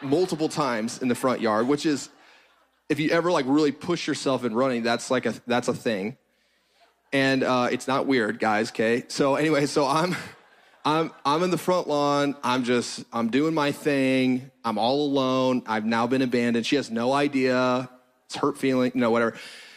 [0.00, 2.08] multiple times in the front yard, which is
[2.88, 6.16] if you ever like really push yourself in running, that's like a that's a thing.
[7.12, 8.70] And uh, it's not weird, guys.
[8.70, 9.04] Okay.
[9.08, 10.16] So anyway, so I'm
[10.84, 12.36] I'm I'm in the front lawn.
[12.42, 14.50] I'm just I'm doing my thing.
[14.64, 15.62] I'm all alone.
[15.66, 16.66] I've now been abandoned.
[16.66, 17.88] She has no idea.
[18.26, 19.36] It's hurt feeling, you know, whatever.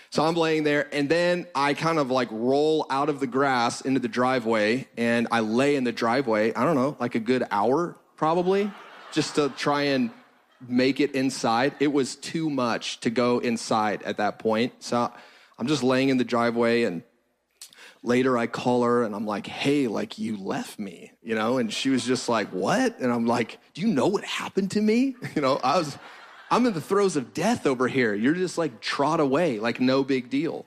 [0.10, 3.82] So I'm laying there, and then I kind of like roll out of the grass
[3.82, 6.54] into the driveway, and I lay in the driveway.
[6.54, 8.72] I don't know, like a good hour probably,
[9.12, 10.10] just to try and
[10.66, 11.74] make it inside.
[11.80, 14.74] It was too much to go inside at that point.
[14.80, 15.12] So
[15.58, 17.04] I'm just laying in the driveway, and
[18.04, 21.58] later I call her and I'm like, hey, like you left me, you know?
[21.58, 23.00] And she was just like, what?
[23.00, 25.16] And I'm like, do you know what happened to me?
[25.36, 25.98] You know, I was,
[26.50, 28.16] I'm in the throes of death over here.
[28.16, 30.66] You're just like trot away, like no big deal.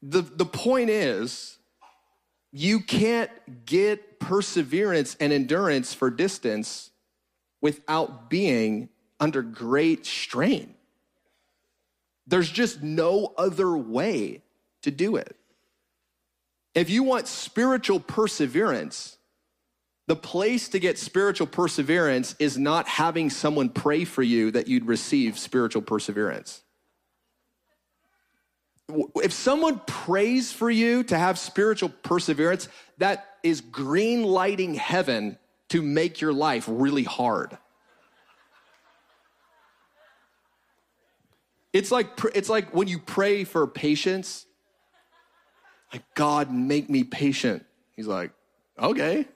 [0.00, 1.57] The, the point is,
[2.52, 3.30] you can't
[3.66, 6.90] get perseverance and endurance for distance
[7.60, 8.88] without being
[9.20, 10.74] under great strain.
[12.26, 14.42] There's just no other way
[14.82, 15.36] to do it.
[16.74, 19.16] If you want spiritual perseverance,
[20.06, 24.86] the place to get spiritual perseverance is not having someone pray for you that you'd
[24.86, 26.62] receive spiritual perseverance.
[29.16, 35.82] If someone prays for you to have spiritual perseverance, that is green lighting heaven to
[35.82, 37.58] make your life really hard.
[41.72, 44.46] It's like, it's like when you pray for patience,
[45.92, 47.64] like, God, make me patient.
[47.94, 48.32] He's like,
[48.78, 49.26] okay.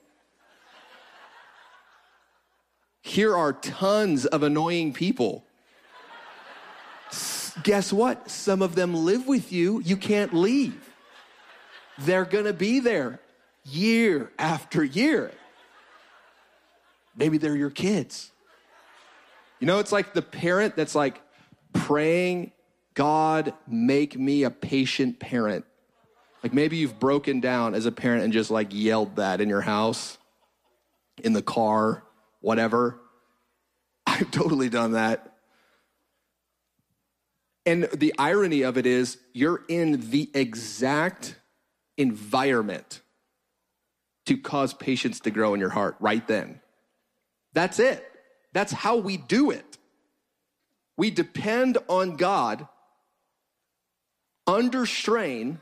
[3.02, 5.44] Here are tons of annoying people.
[7.62, 8.30] Guess what?
[8.30, 9.80] Some of them live with you.
[9.80, 10.90] You can't leave.
[11.98, 13.20] They're going to be there
[13.64, 15.32] year after year.
[17.14, 18.30] Maybe they're your kids.
[19.60, 21.20] You know, it's like the parent that's like,
[21.72, 22.52] praying,
[22.94, 25.64] God, make me a patient parent.
[26.42, 29.60] Like maybe you've broken down as a parent and just like yelled that in your
[29.60, 30.18] house,
[31.22, 32.02] in the car,
[32.40, 32.98] whatever.
[34.06, 35.31] I've totally done that.
[37.64, 41.36] And the irony of it is, you're in the exact
[41.96, 43.00] environment
[44.26, 46.60] to cause patience to grow in your heart right then.
[47.52, 48.04] That's it.
[48.52, 49.78] That's how we do it.
[50.96, 52.68] We depend on God
[54.46, 55.60] under strain,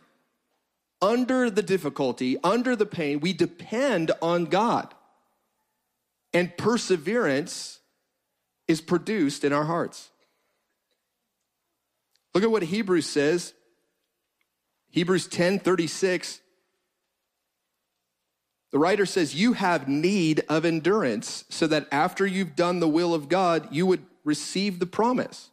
[1.02, 3.20] under the difficulty, under the pain.
[3.20, 4.94] We depend on God.
[6.32, 7.80] And perseverance
[8.68, 10.10] is produced in our hearts.
[12.34, 13.54] Look at what Hebrews says.
[14.90, 16.40] Hebrews 10 36.
[18.72, 23.14] The writer says, You have need of endurance so that after you've done the will
[23.14, 25.50] of God, you would receive the promise.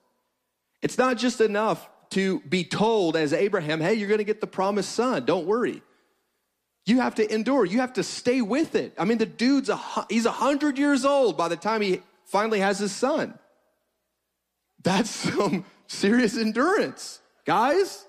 [0.81, 4.47] It's not just enough to be told as Abraham, hey, you're going to get the
[4.47, 5.25] promised son.
[5.25, 5.81] Don't worry.
[6.85, 7.65] You have to endure.
[7.65, 8.93] You have to stay with it.
[8.97, 12.59] I mean, the dude's a, he's a hundred years old by the time he finally
[12.59, 13.37] has his son.
[14.83, 18.05] That's some serious endurance, guys.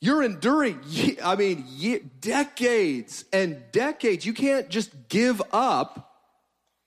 [0.00, 0.80] You're enduring,
[1.22, 4.26] I mean, decades and decades.
[4.26, 6.18] You can't just give up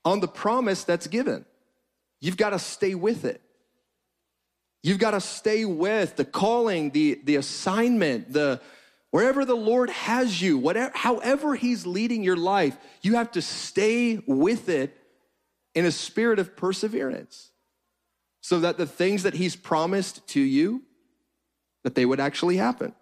[0.04, 1.46] on the promise that's given.
[2.20, 3.40] You've got to stay with it.
[4.82, 8.60] You've got to stay with the calling, the, the assignment, the
[9.10, 14.22] wherever the Lord has you, whatever, however He's leading your life, you have to stay
[14.26, 14.96] with it
[15.74, 17.50] in a spirit of perseverance
[18.46, 20.82] so that the things that He's promised to you,
[21.84, 22.94] that they would actually happen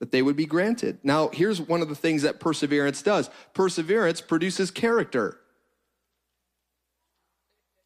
[0.00, 0.98] that they would be granted.
[1.02, 5.38] Now, here's one of the things that perseverance does perseverance produces character.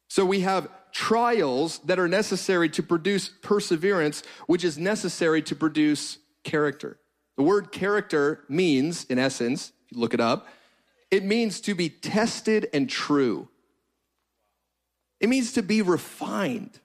[0.07, 6.19] So we have trials that are necessary to produce perseverance, which is necessary to produce
[6.43, 6.99] character.
[7.35, 10.47] The word character means, in essence, if you look it up,
[11.09, 13.49] it means to be tested and true.
[15.23, 16.81] It means to be refined.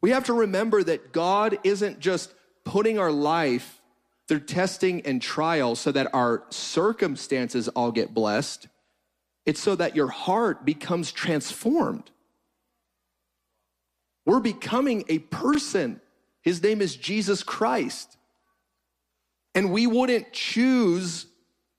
[0.00, 3.80] We have to remember that God isn't just putting our life
[4.26, 8.66] through testing and trial so that our circumstances all get blessed.
[9.46, 12.10] It's so that your heart becomes transformed.
[14.26, 16.00] We're becoming a person.
[16.42, 18.16] His name is Jesus Christ.
[19.54, 21.26] And we wouldn't choose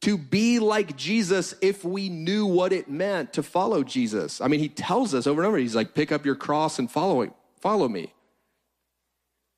[0.02, 4.40] to be like Jesus if we knew what it meant to follow Jesus.
[4.40, 6.90] I mean, he tells us over and over, he's like, pick up your cross and
[6.90, 8.14] follow, follow me.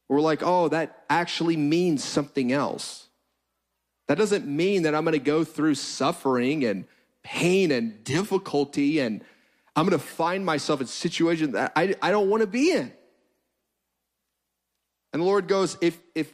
[0.09, 3.07] We're like, oh, that actually means something else.
[4.07, 6.85] That doesn't mean that I'm going to go through suffering and
[7.23, 9.23] pain and difficulty and
[9.75, 12.91] I'm going to find myself in situations that I, I don't want to be in.
[15.13, 16.33] And the Lord goes, if, if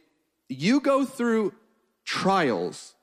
[0.49, 1.53] you go through
[2.03, 2.95] trials,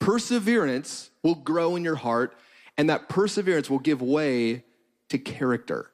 [0.00, 2.36] perseverance will grow in your heart,
[2.76, 4.64] and that perseverance will give way
[5.10, 5.90] to character.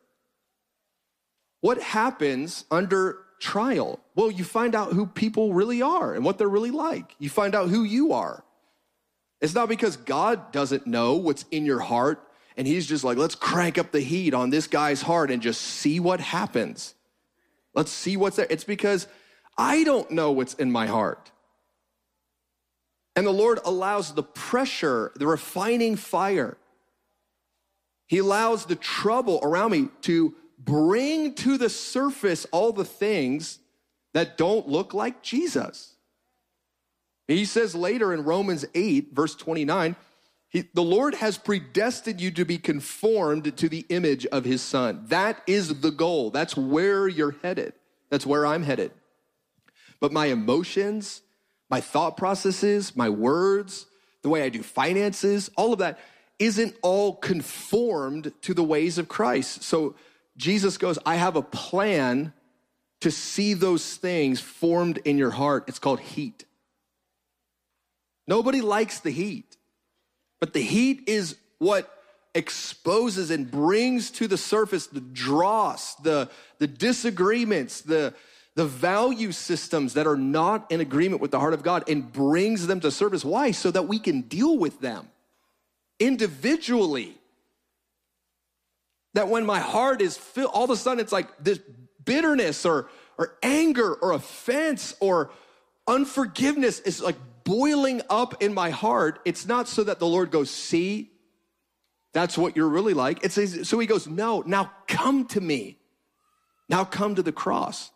[1.60, 4.00] What happens under trial?
[4.14, 7.14] Well, you find out who people really are and what they're really like.
[7.18, 8.42] You find out who you are.
[9.40, 13.34] It's not because God doesn't know what's in your heart and he's just like, let's
[13.34, 16.94] crank up the heat on this guy's heart and just see what happens.
[17.74, 18.46] Let's see what's there.
[18.48, 19.06] It's because
[19.58, 21.30] I don't know what's in my heart.
[23.16, 26.58] And the Lord allows the pressure, the refining fire.
[28.06, 33.58] He allows the trouble around me to bring to the surface all the things
[34.12, 35.94] that don't look like Jesus.
[37.26, 39.96] He says later in Romans 8, verse 29,
[40.48, 45.04] he, the Lord has predestined you to be conformed to the image of his son.
[45.08, 46.30] That is the goal.
[46.30, 47.72] That's where you're headed.
[48.10, 48.92] That's where I'm headed.
[49.98, 51.22] But my emotions,
[51.68, 53.86] my thought processes, my words,
[54.22, 55.98] the way I do finances, all of that
[56.38, 59.62] isn't all conformed to the ways of Christ.
[59.62, 59.94] So
[60.36, 62.32] Jesus goes, I have a plan
[63.00, 65.64] to see those things formed in your heart.
[65.68, 66.44] It's called heat.
[68.26, 69.56] Nobody likes the heat,
[70.40, 71.90] but the heat is what
[72.34, 78.12] exposes and brings to the surface the dross, the, the disagreements, the,
[78.56, 82.66] the value systems that are not in agreement with the heart of God and brings
[82.66, 83.24] them to service.
[83.24, 83.52] Why?
[83.52, 85.08] So that we can deal with them
[86.00, 87.14] individually
[89.14, 91.58] that when my heart is filled, all of a sudden it's like this
[92.04, 95.30] bitterness or, or anger or offense or
[95.86, 99.20] unforgiveness is like boiling up in my heart.
[99.24, 101.12] It's not so that the Lord goes, see,
[102.12, 103.24] that's what you're really like.
[103.24, 105.78] It's so he goes, no, now come to me.
[106.68, 107.90] Now come to the cross.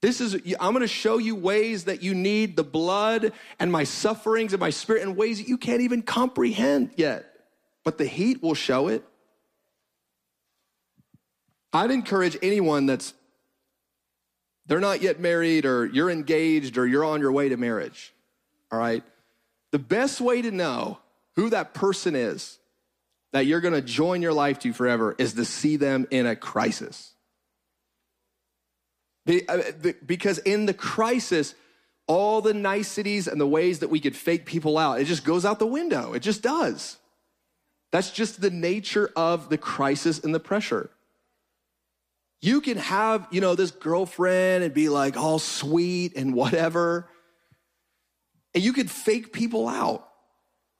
[0.00, 3.84] This is, I'm going to show you ways that you need the blood and my
[3.84, 7.28] sufferings and my spirit in ways that you can't even comprehend yet
[7.88, 9.02] but the heat will show it.
[11.72, 13.14] I'd encourage anyone that's
[14.66, 18.12] they're not yet married or you're engaged or you're on your way to marriage.
[18.70, 19.02] All right.
[19.70, 20.98] The best way to know
[21.36, 22.58] who that person is
[23.32, 26.36] that you're going to join your life to forever is to see them in a
[26.36, 27.14] crisis.
[29.28, 31.54] Uh, because in the crisis,
[32.06, 35.44] all the niceties and the ways that we could fake people out, it just goes
[35.44, 36.14] out the window.
[36.14, 36.96] It just does.
[37.90, 40.90] That's just the nature of the crisis and the pressure.
[42.40, 47.08] You can have, you know, this girlfriend and be like all sweet and whatever.
[48.54, 50.08] And you could fake people out.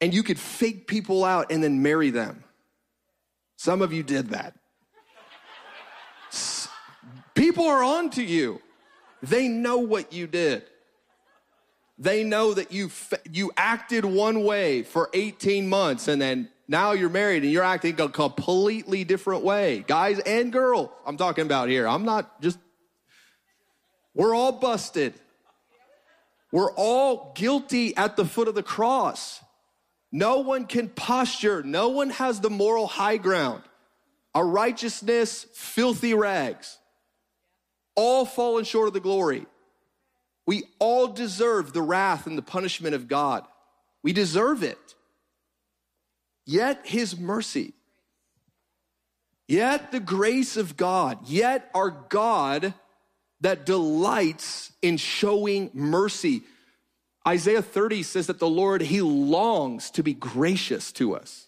[0.00, 2.44] And you could fake people out and then marry them.
[3.56, 4.54] Some of you did that.
[7.38, 8.60] People are on to you.
[9.22, 10.64] They know what you did.
[11.96, 12.90] They know that you
[13.30, 18.00] you acted one way for 18 months and then now you're married and you're acting
[18.00, 19.84] a completely different way.
[19.86, 21.86] Guys and girl, I'm talking about here.
[21.86, 22.58] I'm not just
[24.14, 25.14] We're all busted.
[26.50, 29.40] We're all guilty at the foot of the cross.
[30.10, 31.62] No one can posture.
[31.62, 33.62] No one has the moral high ground.
[34.34, 36.78] Our righteousness, filthy rags.
[38.00, 39.44] All fallen short of the glory.
[40.46, 43.44] We all deserve the wrath and the punishment of God.
[44.04, 44.78] We deserve it.
[46.46, 47.74] Yet his mercy,
[49.48, 52.72] yet the grace of God, yet our God
[53.40, 56.42] that delights in showing mercy.
[57.26, 61.47] Isaiah 30 says that the Lord, He longs to be gracious to us.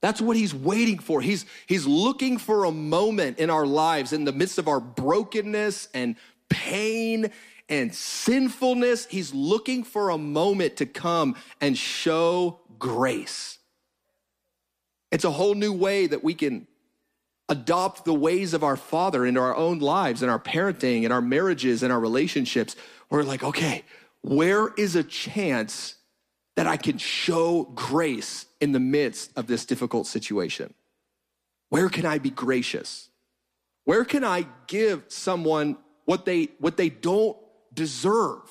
[0.00, 1.20] That's what He's waiting for.
[1.20, 5.88] He's, he's looking for a moment in our lives in the midst of our brokenness
[5.92, 6.16] and
[6.48, 7.30] pain
[7.68, 9.06] and sinfulness.
[9.06, 13.58] He's looking for a moment to come and show grace.
[15.10, 16.66] It's a whole new way that we can
[17.48, 21.20] adopt the ways of our Father into our own lives and our parenting and our
[21.20, 22.76] marriages and our relationships.
[23.10, 23.84] We're like, okay,
[24.22, 25.96] where is a chance
[26.60, 30.74] that I can show grace in the midst of this difficult situation?
[31.70, 33.08] Where can I be gracious?
[33.84, 37.38] Where can I give someone what they, what they don't
[37.72, 38.42] deserve?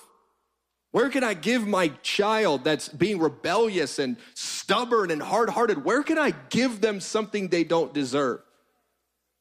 [0.89, 5.85] Where can I give my child that's being rebellious and stubborn and hard hearted?
[5.85, 8.41] Where can I give them something they don't deserve?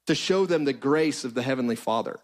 [0.09, 2.21] to show them the grace of the Heavenly Father.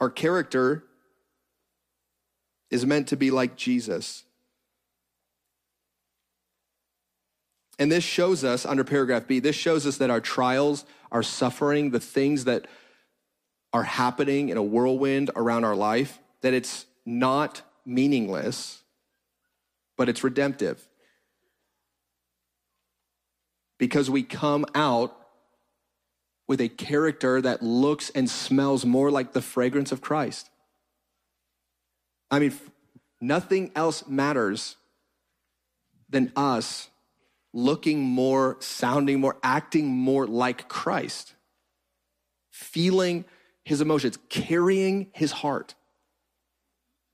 [0.00, 0.84] Our character
[2.74, 4.24] is meant to be like Jesus.
[7.78, 11.90] And this shows us, under paragraph B, this shows us that our trials, our suffering,
[11.90, 12.66] the things that
[13.72, 18.82] are happening in a whirlwind around our life, that it's not meaningless,
[19.96, 20.88] but it's redemptive
[23.78, 25.16] because we come out
[26.48, 30.50] with a character that looks and smells more like the fragrance of Christ.
[32.34, 32.52] I mean,
[33.20, 34.74] nothing else matters
[36.08, 36.88] than us
[37.52, 41.34] looking more, sounding more, acting more like Christ,
[42.50, 43.24] feeling
[43.64, 45.76] his emotions, carrying his heart.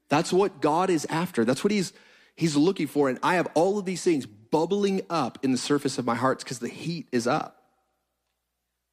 [0.09, 1.45] That's what God is after.
[1.45, 1.93] That's what he's
[2.35, 5.99] he's looking for and I have all of these things bubbling up in the surface
[5.99, 7.63] of my heart because the heat is up.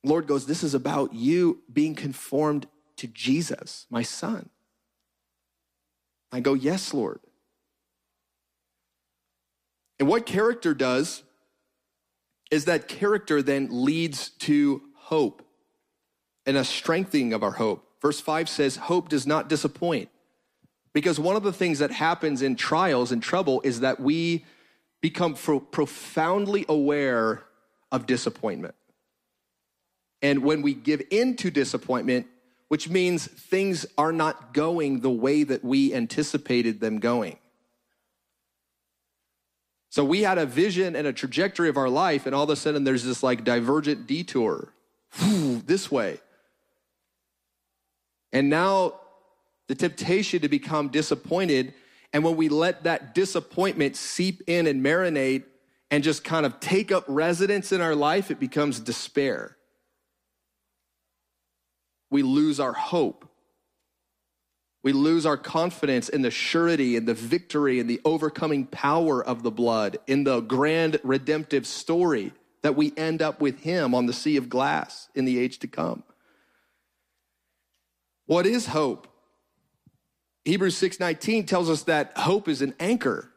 [0.03, 2.67] Lord goes, This is about you being conformed
[2.97, 4.49] to Jesus, my son.
[6.31, 7.19] I go, Yes, Lord.
[9.99, 11.23] And what character does
[12.51, 15.41] is that character then leads to hope
[16.45, 17.83] and a strengthening of our hope.
[18.01, 20.09] Verse 5 says, Hope does not disappoint.
[20.93, 24.45] Because one of the things that happens in trials and trouble is that we
[25.01, 27.43] become pro- profoundly aware
[27.91, 28.75] of disappointment.
[30.21, 32.27] And when we give into disappointment,
[32.67, 37.37] which means things are not going the way that we anticipated them going.
[39.89, 42.55] So we had a vision and a trajectory of our life, and all of a
[42.55, 44.73] sudden there's this like divergent detour
[45.19, 46.19] this way.
[48.33, 48.99] And now
[49.67, 51.73] the temptation to become disappointed
[52.13, 55.43] and when we let that disappointment seep in and marinate
[55.91, 59.56] and just kind of take up residence in our life, it becomes despair.
[62.09, 63.27] We lose our hope.
[64.83, 69.43] We lose our confidence in the surety and the victory and the overcoming power of
[69.43, 72.31] the blood in the grand redemptive story
[72.61, 75.67] that we end up with Him on the sea of glass in the age to
[75.67, 76.03] come.
[78.27, 79.07] What is hope?
[80.45, 83.31] Hebrews 6:19 tells us that hope is an anchor.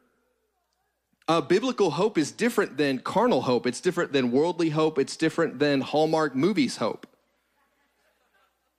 [1.26, 3.66] Uh, biblical hope is different than carnal hope.
[3.66, 4.98] It's different than worldly hope.
[4.98, 7.06] It's different than Hallmark movies hope.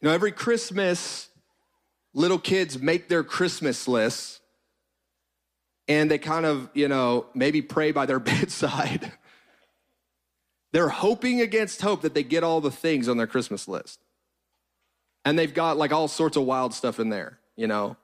[0.02, 1.30] You know, every Christmas,
[2.14, 4.40] little kids make their Christmas lists
[5.88, 9.12] and they kind of, you know, maybe pray by their bedside.
[10.72, 14.00] They're hoping against hope that they get all the things on their Christmas list.
[15.24, 17.98] And they've got like all sorts of wild stuff in there, you know.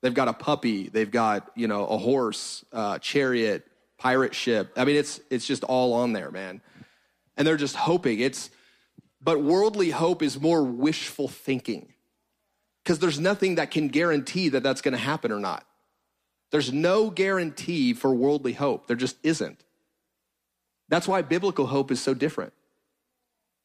[0.00, 3.66] They've got a puppy, they've got, you know, a horse, uh, chariot,
[3.98, 4.72] pirate ship.
[4.76, 6.60] I mean, it's it's just all on there, man.
[7.36, 8.20] And they're just hoping.
[8.20, 8.50] It's
[9.24, 11.92] but worldly hope is more wishful thinking.
[12.82, 15.66] Because there's nothing that can guarantee that that's going to happen or not.
[16.50, 18.86] There's no guarantee for worldly hope.
[18.86, 19.64] There just isn't.
[20.90, 22.52] That's why biblical hope is so different.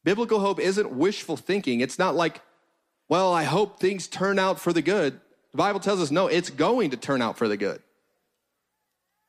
[0.02, 1.80] Biblical hope isn't wishful thinking.
[1.80, 2.40] It's not like,
[3.10, 5.20] well, I hope things turn out for the good.
[5.52, 7.82] The Bible tells us, no, it's going to turn out for the good.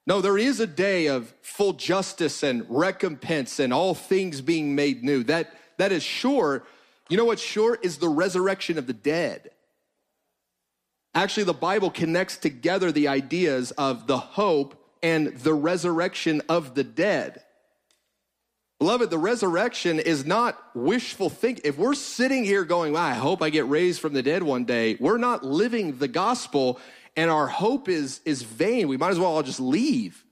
[0.07, 5.03] No, there is a day of full justice and recompense and all things being made
[5.03, 5.23] new.
[5.23, 6.63] That, that is sure.
[7.09, 9.49] You know what's sure is the resurrection of the dead.
[11.13, 16.83] Actually, the Bible connects together the ideas of the hope and the resurrection of the
[16.83, 17.43] dead.
[18.79, 21.63] Beloved, the resurrection is not wishful thinking.
[21.65, 24.65] If we're sitting here going, well, I hope I get raised from the dead one
[24.65, 26.79] day, we're not living the gospel
[27.17, 28.87] and our hope is, is vain.
[28.87, 30.23] We might as well all just leave.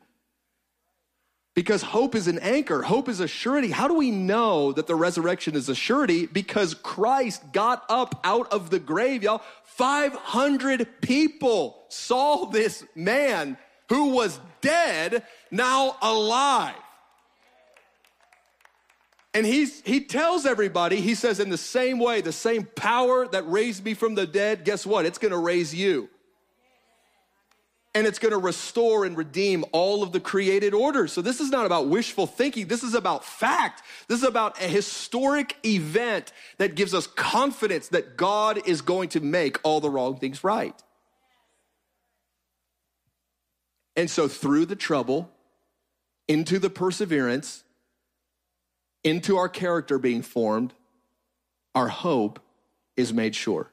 [1.59, 3.69] Because hope is an anchor, hope is a surety.
[3.69, 6.25] How do we know that the resurrection is a surety?
[6.25, 9.41] Because Christ got up out of the grave, y'all.
[9.65, 13.57] 500 people saw this man
[13.89, 16.75] who was dead now alive.
[19.33, 23.45] And he's, he tells everybody, he says, in the same way, the same power that
[23.51, 25.05] raised me from the dead, guess what?
[25.05, 26.07] It's gonna raise you.
[27.99, 31.05] And it's gonna restore and redeem all of the created order.
[31.05, 32.67] So this is not about wishful thinking.
[32.67, 33.81] This is about fact.
[34.07, 39.19] This is about a historic event that gives us confidence that God is going to
[39.19, 40.81] make all the wrong things right.
[43.97, 45.29] And so through the trouble,
[46.29, 47.65] into the perseverance,
[49.03, 50.73] into our character being formed,
[51.75, 52.39] our hope
[52.95, 53.69] is made sure.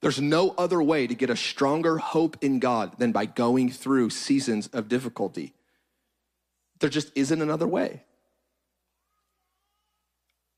[0.00, 4.10] There's no other way to get a stronger hope in God than by going through
[4.10, 5.54] seasons of difficulty.
[6.78, 8.04] There just isn't another way.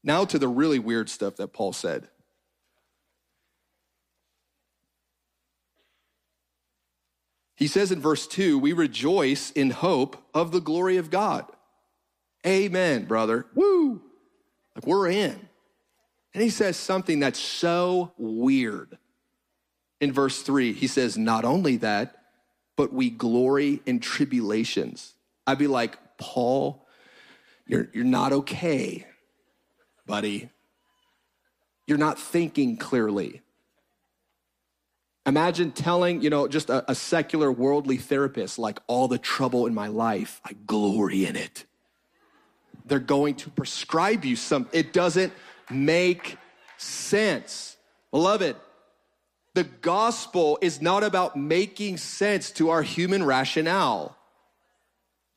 [0.05, 2.09] Now to the really weird stuff that Paul said.
[7.57, 11.47] He says in verse 2 we rejoice in hope of the glory of God.
[12.47, 13.47] Amen, brother.
[13.55, 14.03] Woo!
[14.75, 15.49] Like we're in.
[16.35, 18.99] And he says something that's so weird.
[20.03, 22.17] In verse three, he says, Not only that,
[22.77, 25.15] but we glory in tribulations.
[25.47, 26.87] I'd be like, Paul,
[27.67, 29.07] you're, you're not okay,
[30.07, 30.51] buddy.
[31.87, 33.41] You're not thinking clearly.
[35.25, 39.75] Imagine telling, you know, just a, a secular worldly therapist, like all the trouble in
[39.75, 41.65] my life, I glory in it
[42.85, 44.69] they're going to prescribe you some.
[44.73, 45.33] It doesn't
[45.71, 46.37] make
[46.77, 47.77] sense.
[48.11, 48.57] Beloved,
[49.55, 54.17] the gospel is not about making sense to our human rationale.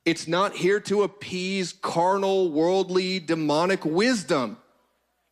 [0.06, 4.58] It's not here to appease carnal, worldly, demonic wisdom.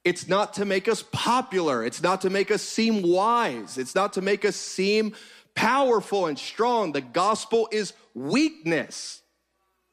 [0.03, 1.85] It's not to make us popular.
[1.85, 3.77] It's not to make us seem wise.
[3.77, 5.13] It's not to make us seem
[5.55, 6.91] powerful and strong.
[6.91, 9.21] The gospel is weakness.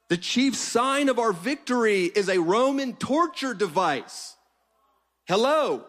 [0.08, 4.34] The chief sign of our victory is a Roman torture device.
[5.26, 5.84] Hello.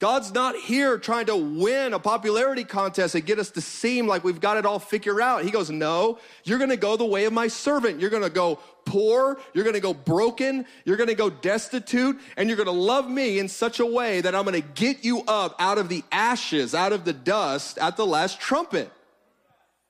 [0.00, 4.22] God's not here trying to win a popularity contest and get us to seem like
[4.22, 5.42] we've got it all figured out.
[5.42, 8.00] He goes, No, you're gonna go the way of my servant.
[8.00, 12.70] You're gonna go poor, you're gonna go broken, you're gonna go destitute, and you're gonna
[12.70, 16.04] love me in such a way that I'm gonna get you up out of the
[16.12, 18.92] ashes, out of the dust at the last trumpet.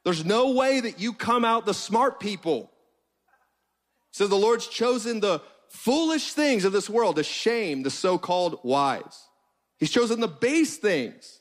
[0.04, 2.70] There's no way that you come out the smart people.
[4.10, 8.58] So the Lord's chosen the foolish things of this world to shame the so called
[8.62, 9.27] wise.
[9.78, 11.40] He's chosen the base things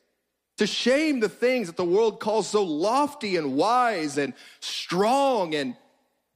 [0.57, 5.55] to shame the things that the world calls so lofty and wise and strong.
[5.55, 5.75] And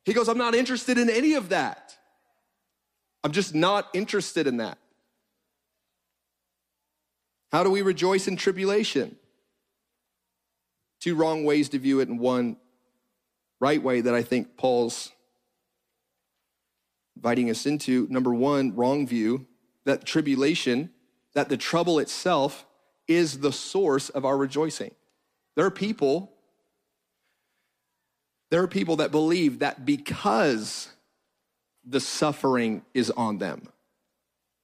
[0.06, 1.96] he goes, I'm not interested in any of that.
[3.24, 4.78] I'm just not interested in that.
[7.52, 9.16] How do we rejoice in tribulation?
[11.00, 12.58] Two wrong ways to view it, and one
[13.60, 15.12] right way that I think Paul's
[17.16, 19.46] inviting us into number one, wrong view
[19.84, 20.92] that tribulation,
[21.34, 22.66] that the trouble itself
[23.08, 24.92] is the source of our rejoicing.
[25.56, 26.32] There are people,
[28.50, 30.90] there are people that believe that because
[31.84, 33.70] the suffering is on them,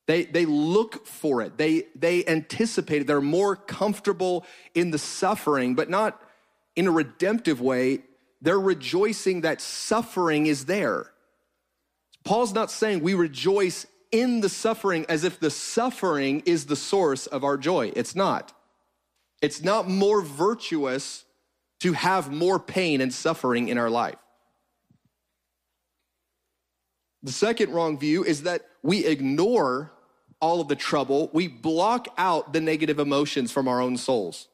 [0.07, 1.57] They, they look for it.
[1.57, 3.07] They, they anticipate it.
[3.07, 6.21] They're more comfortable in the suffering, but not
[6.75, 8.03] in a redemptive way.
[8.41, 11.11] They're rejoicing that suffering is there.
[12.23, 17.27] Paul's not saying we rejoice in the suffering as if the suffering is the source
[17.27, 17.91] of our joy.
[17.95, 18.53] It's not.
[19.41, 21.25] It's not more virtuous
[21.81, 24.17] to have more pain and suffering in our life.
[27.23, 29.91] The second wrong view is that we ignore
[30.39, 34.47] all of the trouble, we block out the negative emotions from our own souls.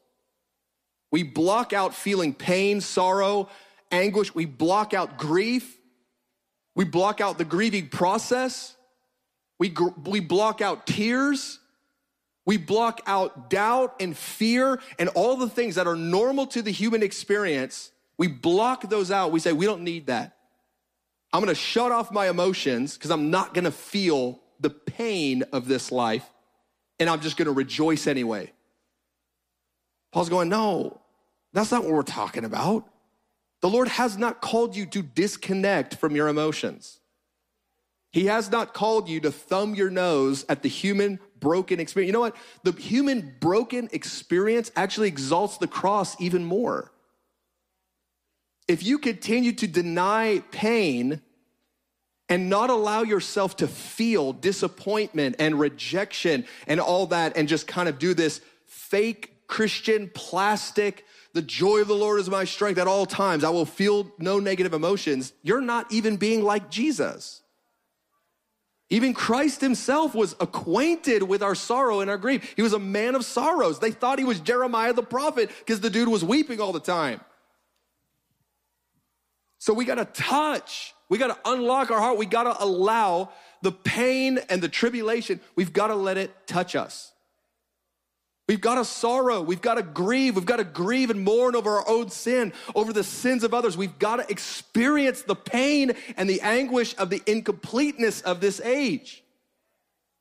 [1.12, 3.50] We block out feeling pain, sorrow,
[3.92, 4.34] anguish.
[4.34, 5.78] We block out grief.
[6.76, 8.76] We block out the grieving process.
[9.64, 11.58] We, gr- we block out tears.
[12.46, 16.70] We block out doubt and fear and all the things that are normal to the
[16.70, 17.94] human experience.
[18.18, 19.32] We block those out.
[19.32, 20.36] We say, we don't need that.
[21.32, 25.94] I'm gonna shut off my emotions because I'm not gonna feel the pain of this
[25.94, 26.30] life
[27.00, 28.52] and I'm just gonna rejoice anyway.
[30.12, 31.00] Paul's going, no,
[31.54, 32.86] that's not what we're talking about.
[33.62, 37.00] The Lord has not called you to disconnect from your emotions.
[38.14, 42.08] He has not called you to thumb your nose at the human broken experience.
[42.08, 42.36] You know what?
[42.62, 46.92] The human broken experience actually exalts the cross even more.
[48.68, 51.22] If you continue to deny pain
[52.30, 57.90] and not allow yourself to feel disappointment and rejection and all that, and just kind
[57.90, 61.04] of do this fake Christian plastic,
[61.34, 64.40] the joy of the Lord is my strength at all times, I will feel no
[64.40, 67.43] negative emotions, you're not even being like Jesus.
[68.90, 72.54] Even Christ himself was acquainted with our sorrow and our grief.
[72.56, 73.80] He was a man of sorrows.
[73.80, 77.22] They thought he was Jeremiah the prophet because the dude was weeping all the time.
[79.58, 80.94] So we got to touch.
[81.10, 82.18] We got to unlock our heart.
[82.18, 83.30] We got to allow
[83.64, 87.13] the pain and the tribulation, we've got to let it touch us.
[88.48, 89.42] We've got to sorrow.
[89.42, 90.36] We've got to grieve.
[90.36, 93.78] We've got to grieve and mourn over our own sin, over the sins of others.
[93.78, 99.24] We've got to experience the pain and the anguish of the incompleteness of this age,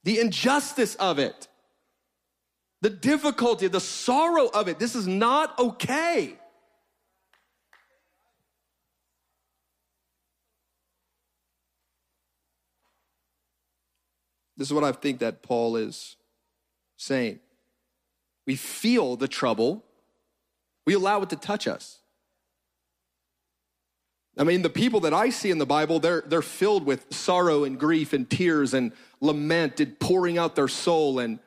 [0.05, 1.49] the injustice of it,
[2.81, 4.79] the difficulty, the sorrow of it.
[4.79, 6.39] This is not okay.
[14.57, 16.15] This is what I think that Paul is
[16.97, 17.41] saying.
[18.47, 19.85] We feel the trouble,
[20.87, 21.99] we allow it to touch us.
[24.37, 27.65] I mean, the people that I see in the Bible, they're, they're filled with sorrow
[27.65, 31.19] and grief and tears and lament and pouring out their soul.
[31.19, 31.39] And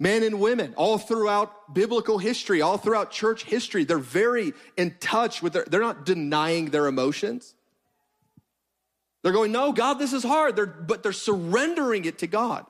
[0.00, 5.42] men and women, all throughout biblical history, all throughout church history, they're very in touch
[5.42, 7.54] with their, they're not denying their emotions.
[9.22, 10.56] They're going, no, God, this is hard.
[10.56, 12.64] They're, but they're surrendering it to God.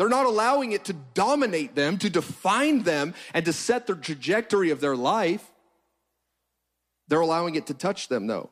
[0.00, 4.70] They're not allowing it to dominate them, to define them, and to set the trajectory
[4.70, 5.44] of their life.
[7.08, 8.48] They're allowing it to touch them, though.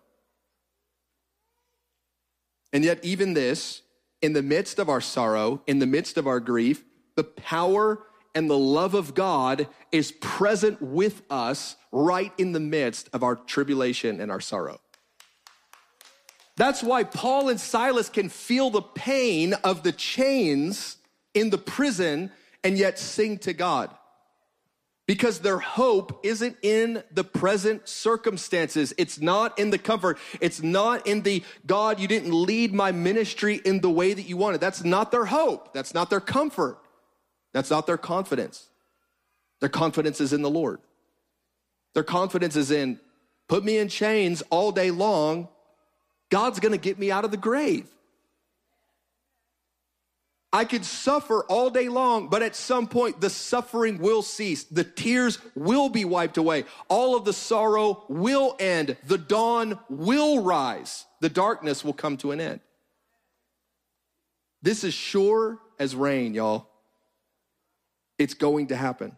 [2.71, 3.81] And yet, even this,
[4.21, 6.85] in the midst of our sorrow, in the midst of our grief,
[7.17, 8.03] the power
[8.35, 13.37] and the love of God is present with us right in the midst of our
[13.37, 14.83] tribulation and our sorrow.
[16.57, 20.98] That's why Paul and Silas can feel the pain of the chains
[21.35, 22.31] in the prison
[22.65, 23.91] and yet sing to God.
[25.07, 28.93] Because their hope isn't in the present circumstances.
[28.99, 30.19] It's not in the comfort.
[30.41, 34.37] It's not in the God, you didn't lead my ministry in the way that you
[34.37, 34.61] wanted.
[34.61, 35.73] That's not their hope.
[35.73, 36.79] That's not their comfort.
[37.55, 38.69] That's not their confidence.
[39.61, 40.81] Their confidence is in the Lord.
[41.95, 43.01] Their confidence is in
[43.49, 45.49] put me in chains all day long.
[46.31, 47.89] God's gonna get me out of the grave.
[50.53, 54.65] I could suffer all day long, but at some point the suffering will cease.
[54.65, 56.65] The tears will be wiped away.
[56.89, 58.97] All of the sorrow will end.
[59.07, 61.05] The dawn will rise.
[61.21, 62.61] The darkness will come to an end.
[64.63, 66.69] This is sure as rain, y'all.
[68.19, 69.17] It's going to happen.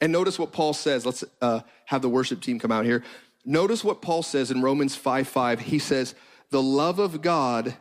[0.00, 1.06] And notice what Paul says.
[1.06, 3.02] Let's uh, have the worship team come out here.
[3.44, 5.60] Notice what Paul says in Romans 5 5.
[5.60, 6.14] He says,
[6.50, 7.74] The love of God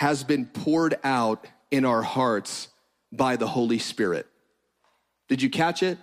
[0.00, 2.68] has been poured out in our hearts
[3.12, 4.26] by the Holy Spirit.
[5.28, 5.98] Did you catch it?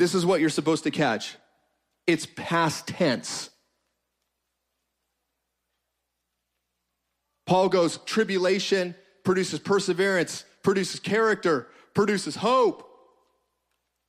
[0.00, 1.36] This is what you're supposed to catch.
[2.08, 3.50] It's past tense.
[7.46, 12.88] Paul goes, tribulation produces perseverance, produces character, produces hope.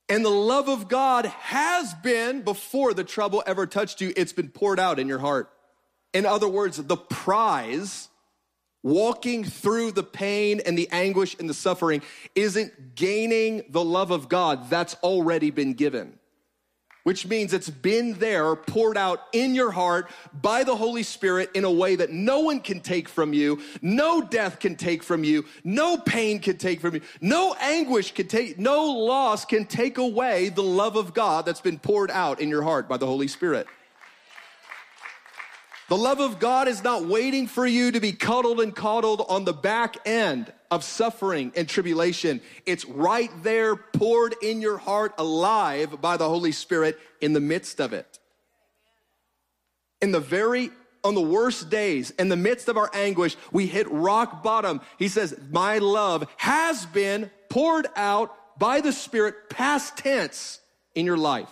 [0.09, 4.49] And the love of God has been, before the trouble ever touched you, it's been
[4.49, 5.51] poured out in your heart.
[6.13, 8.09] In other words, the prize
[8.83, 12.01] walking through the pain and the anguish and the suffering
[12.35, 16.19] isn't gaining the love of God that's already been given
[17.03, 20.09] which means it's been there, poured out in your heart
[20.41, 24.21] by the Holy Spirit in a way that no one can take from you, no
[24.21, 28.57] death can take from you, no pain can take from you, no anguish can take,
[28.57, 32.63] no loss can take away the love of God that's been poured out in your
[32.63, 33.67] heart by the Holy Spirit.
[35.93, 39.45] The love of God is not waiting for you to be cuddled and coddled on
[39.45, 42.41] the back end of suffering and tribulation.
[42.65, 47.79] It's right there, poured in your heart, alive by the Holy Spirit in the midst
[47.79, 48.17] of it.
[50.01, 50.71] In the very
[51.03, 54.81] on the worst days, in the midst of our anguish, we hit rock bottom.
[54.97, 60.59] He says, My love has been poured out by the Spirit, past tense,
[60.95, 61.51] in your life.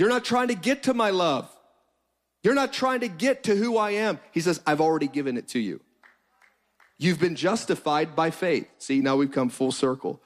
[0.00, 1.46] You're not trying to get to my love.
[2.42, 4.18] You're not trying to get to who I am.
[4.32, 5.78] He says, I've already given it to you.
[6.96, 8.66] You've been justified by faith.
[8.78, 10.22] See, now we've come full circle.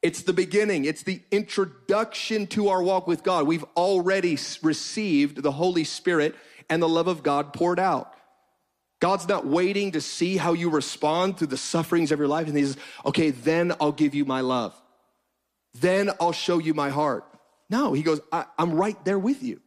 [0.00, 3.48] It's the beginning, it's the introduction to our walk with God.
[3.48, 6.36] We've already received the Holy Spirit
[6.70, 8.14] and the love of God poured out.
[9.00, 12.46] God's not waiting to see how you respond through the sufferings of your life.
[12.46, 14.72] And He says, okay, then I'll give you my love.
[15.74, 17.24] Then I'll show you my heart.
[17.70, 19.60] No, he goes, I, am right there with you.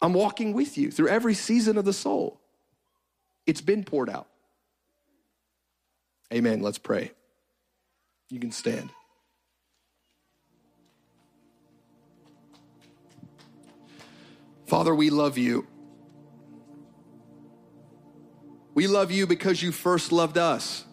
[0.00, 2.40] I'm walking with you through every season of the soul.
[3.46, 4.28] It's been poured out.
[6.32, 6.60] Amen.
[6.60, 7.12] Let's pray.
[8.30, 8.90] You can stand.
[14.66, 15.66] Father, we love you.
[18.74, 20.84] We love you because you first loved us.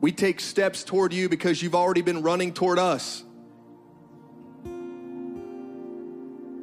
[0.00, 3.23] We take steps toward you because you've already been running toward us.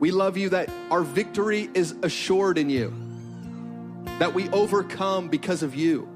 [0.02, 2.92] We love you that our victory is assured in you,
[4.18, 6.10] that we overcome because of you,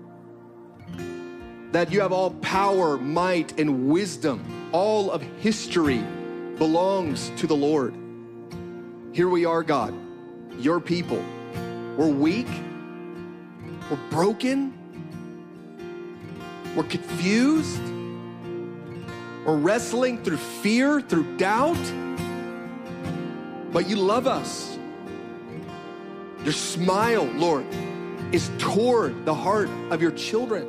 [1.72, 4.44] that you have all power, might, and wisdom.
[4.72, 6.04] All of history
[6.58, 7.94] belongs to the Lord.
[9.12, 9.94] Here we are, God,
[10.58, 11.24] your people.
[11.96, 12.50] We're weak,
[13.92, 14.74] we're broken,
[16.76, 17.84] we're confused,
[19.46, 21.78] we're wrestling through fear, through doubt
[23.76, 24.80] but you love us.
[26.46, 27.66] Your smile, Lord,
[28.32, 30.66] is toward the heart of your children.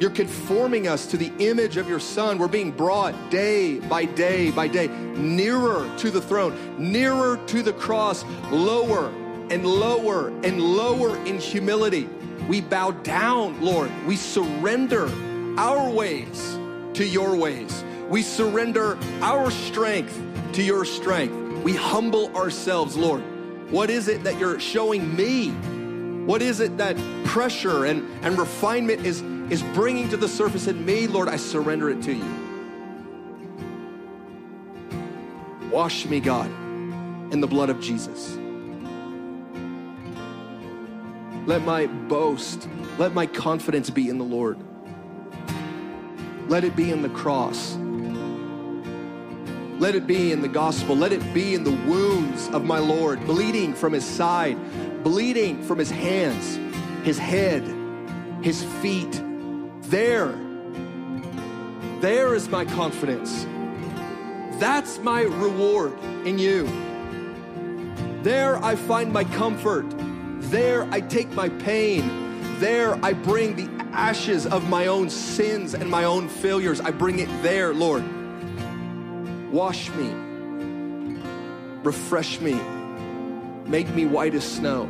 [0.00, 2.38] You're conforming us to the image of your Son.
[2.38, 7.74] We're being brought day by day by day nearer to the throne, nearer to the
[7.74, 9.08] cross, lower
[9.50, 12.08] and lower and lower in humility.
[12.48, 13.90] We bow down, Lord.
[14.06, 15.06] We surrender
[15.58, 16.58] our ways
[16.94, 17.84] to your ways.
[18.08, 20.18] We surrender our strength
[20.54, 21.62] to your strength.
[21.62, 23.22] We humble ourselves, Lord.
[23.70, 25.50] What is it that you're showing me?
[26.24, 26.96] What is it that
[27.26, 31.06] pressure and, and refinement is, is bringing to the surface in me?
[31.06, 32.48] Lord, I surrender it to you.
[35.70, 36.46] Wash me, God,
[37.30, 38.36] in the blood of Jesus.
[41.46, 44.58] Let my boast, let my confidence be in the Lord.
[46.48, 47.76] Let it be in the cross.
[49.78, 50.96] Let it be in the gospel.
[50.96, 54.56] Let it be in the wounds of my Lord, bleeding from his side,
[55.04, 56.58] bleeding from his hands,
[57.06, 57.62] his head,
[58.42, 59.22] his feet.
[59.82, 60.36] There,
[62.00, 63.46] there is my confidence.
[64.58, 66.68] That's my reward in you.
[68.24, 69.86] There I find my comfort.
[70.50, 72.58] There I take my pain.
[72.58, 76.80] There I bring the ashes of my own sins and my own failures.
[76.80, 78.02] I bring it there, Lord.
[79.50, 80.10] Wash me,
[81.82, 82.60] refresh me,
[83.66, 84.86] make me white as snow.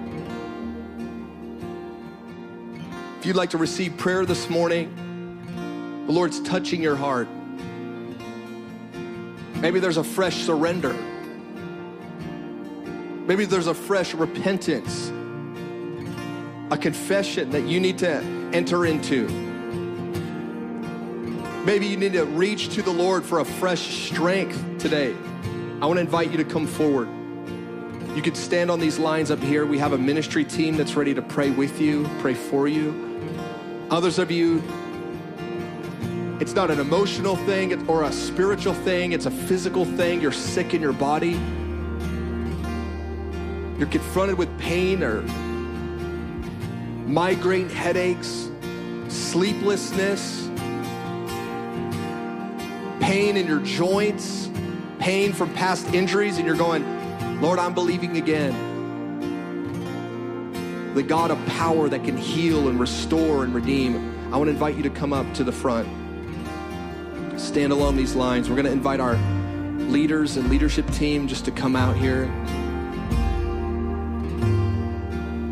[3.21, 4.95] If you'd like to receive prayer this morning,
[6.07, 7.29] the Lord's touching your heart.
[9.55, 10.93] Maybe there's a fresh surrender.
[13.27, 15.13] Maybe there's a fresh repentance,
[16.73, 18.17] a confession that you need to
[18.53, 19.48] enter into.
[21.65, 25.15] Maybe you need to reach to the Lord for a fresh strength today.
[25.81, 27.09] I want to invite you to come forward.
[28.15, 29.67] You could stand on these lines up here.
[29.67, 33.05] We have a ministry team that's ready to pray with you, pray for you.
[33.91, 34.63] Others of you,
[36.41, 40.21] it's not an emotional thing or a spiritual thing, it's a physical thing.
[40.21, 41.39] You're sick in your body.
[43.79, 45.23] You're confronted with pain or
[47.07, 48.49] migraine headaches,
[49.09, 50.48] sleeplessness
[53.09, 54.51] pain in your joints,
[54.99, 56.85] pain from past injuries and you're going,
[57.41, 58.53] Lord, I'm believing again.
[60.93, 64.15] The God of power that can heal and restore and redeem.
[64.27, 65.89] I want to invite you to come up to the front.
[67.41, 68.51] Stand along these lines.
[68.51, 69.17] We're going to invite our
[69.89, 72.27] leaders and leadership team just to come out here.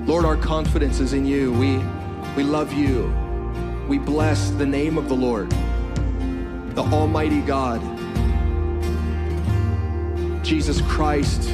[0.05, 1.55] Lord, our confidence is in you.
[1.55, 1.79] We,
[2.37, 3.11] we love you.
[3.89, 5.51] We bless the name of the Lord,
[6.77, 7.81] the Almighty God,
[10.45, 11.49] Jesus Christ,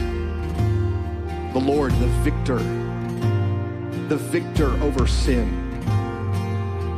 [1.53, 2.59] the Lord, the victor,
[4.09, 5.81] the victor over sin,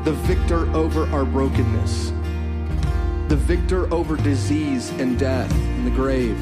[0.05, 2.15] the victor over our brokenness,
[3.29, 6.41] the victor over disease and death and the grave.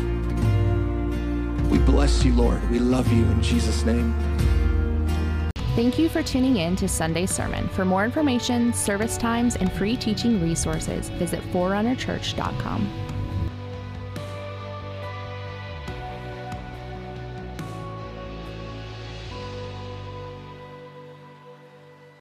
[1.69, 2.71] We bless you, Lord.
[2.71, 4.15] We love you in Jesus' name.
[5.75, 7.67] Thank you for tuning in to Sunday Sermon.
[7.71, 13.02] For more information, service times, and free teaching resources, visit forerunnerchurch.com.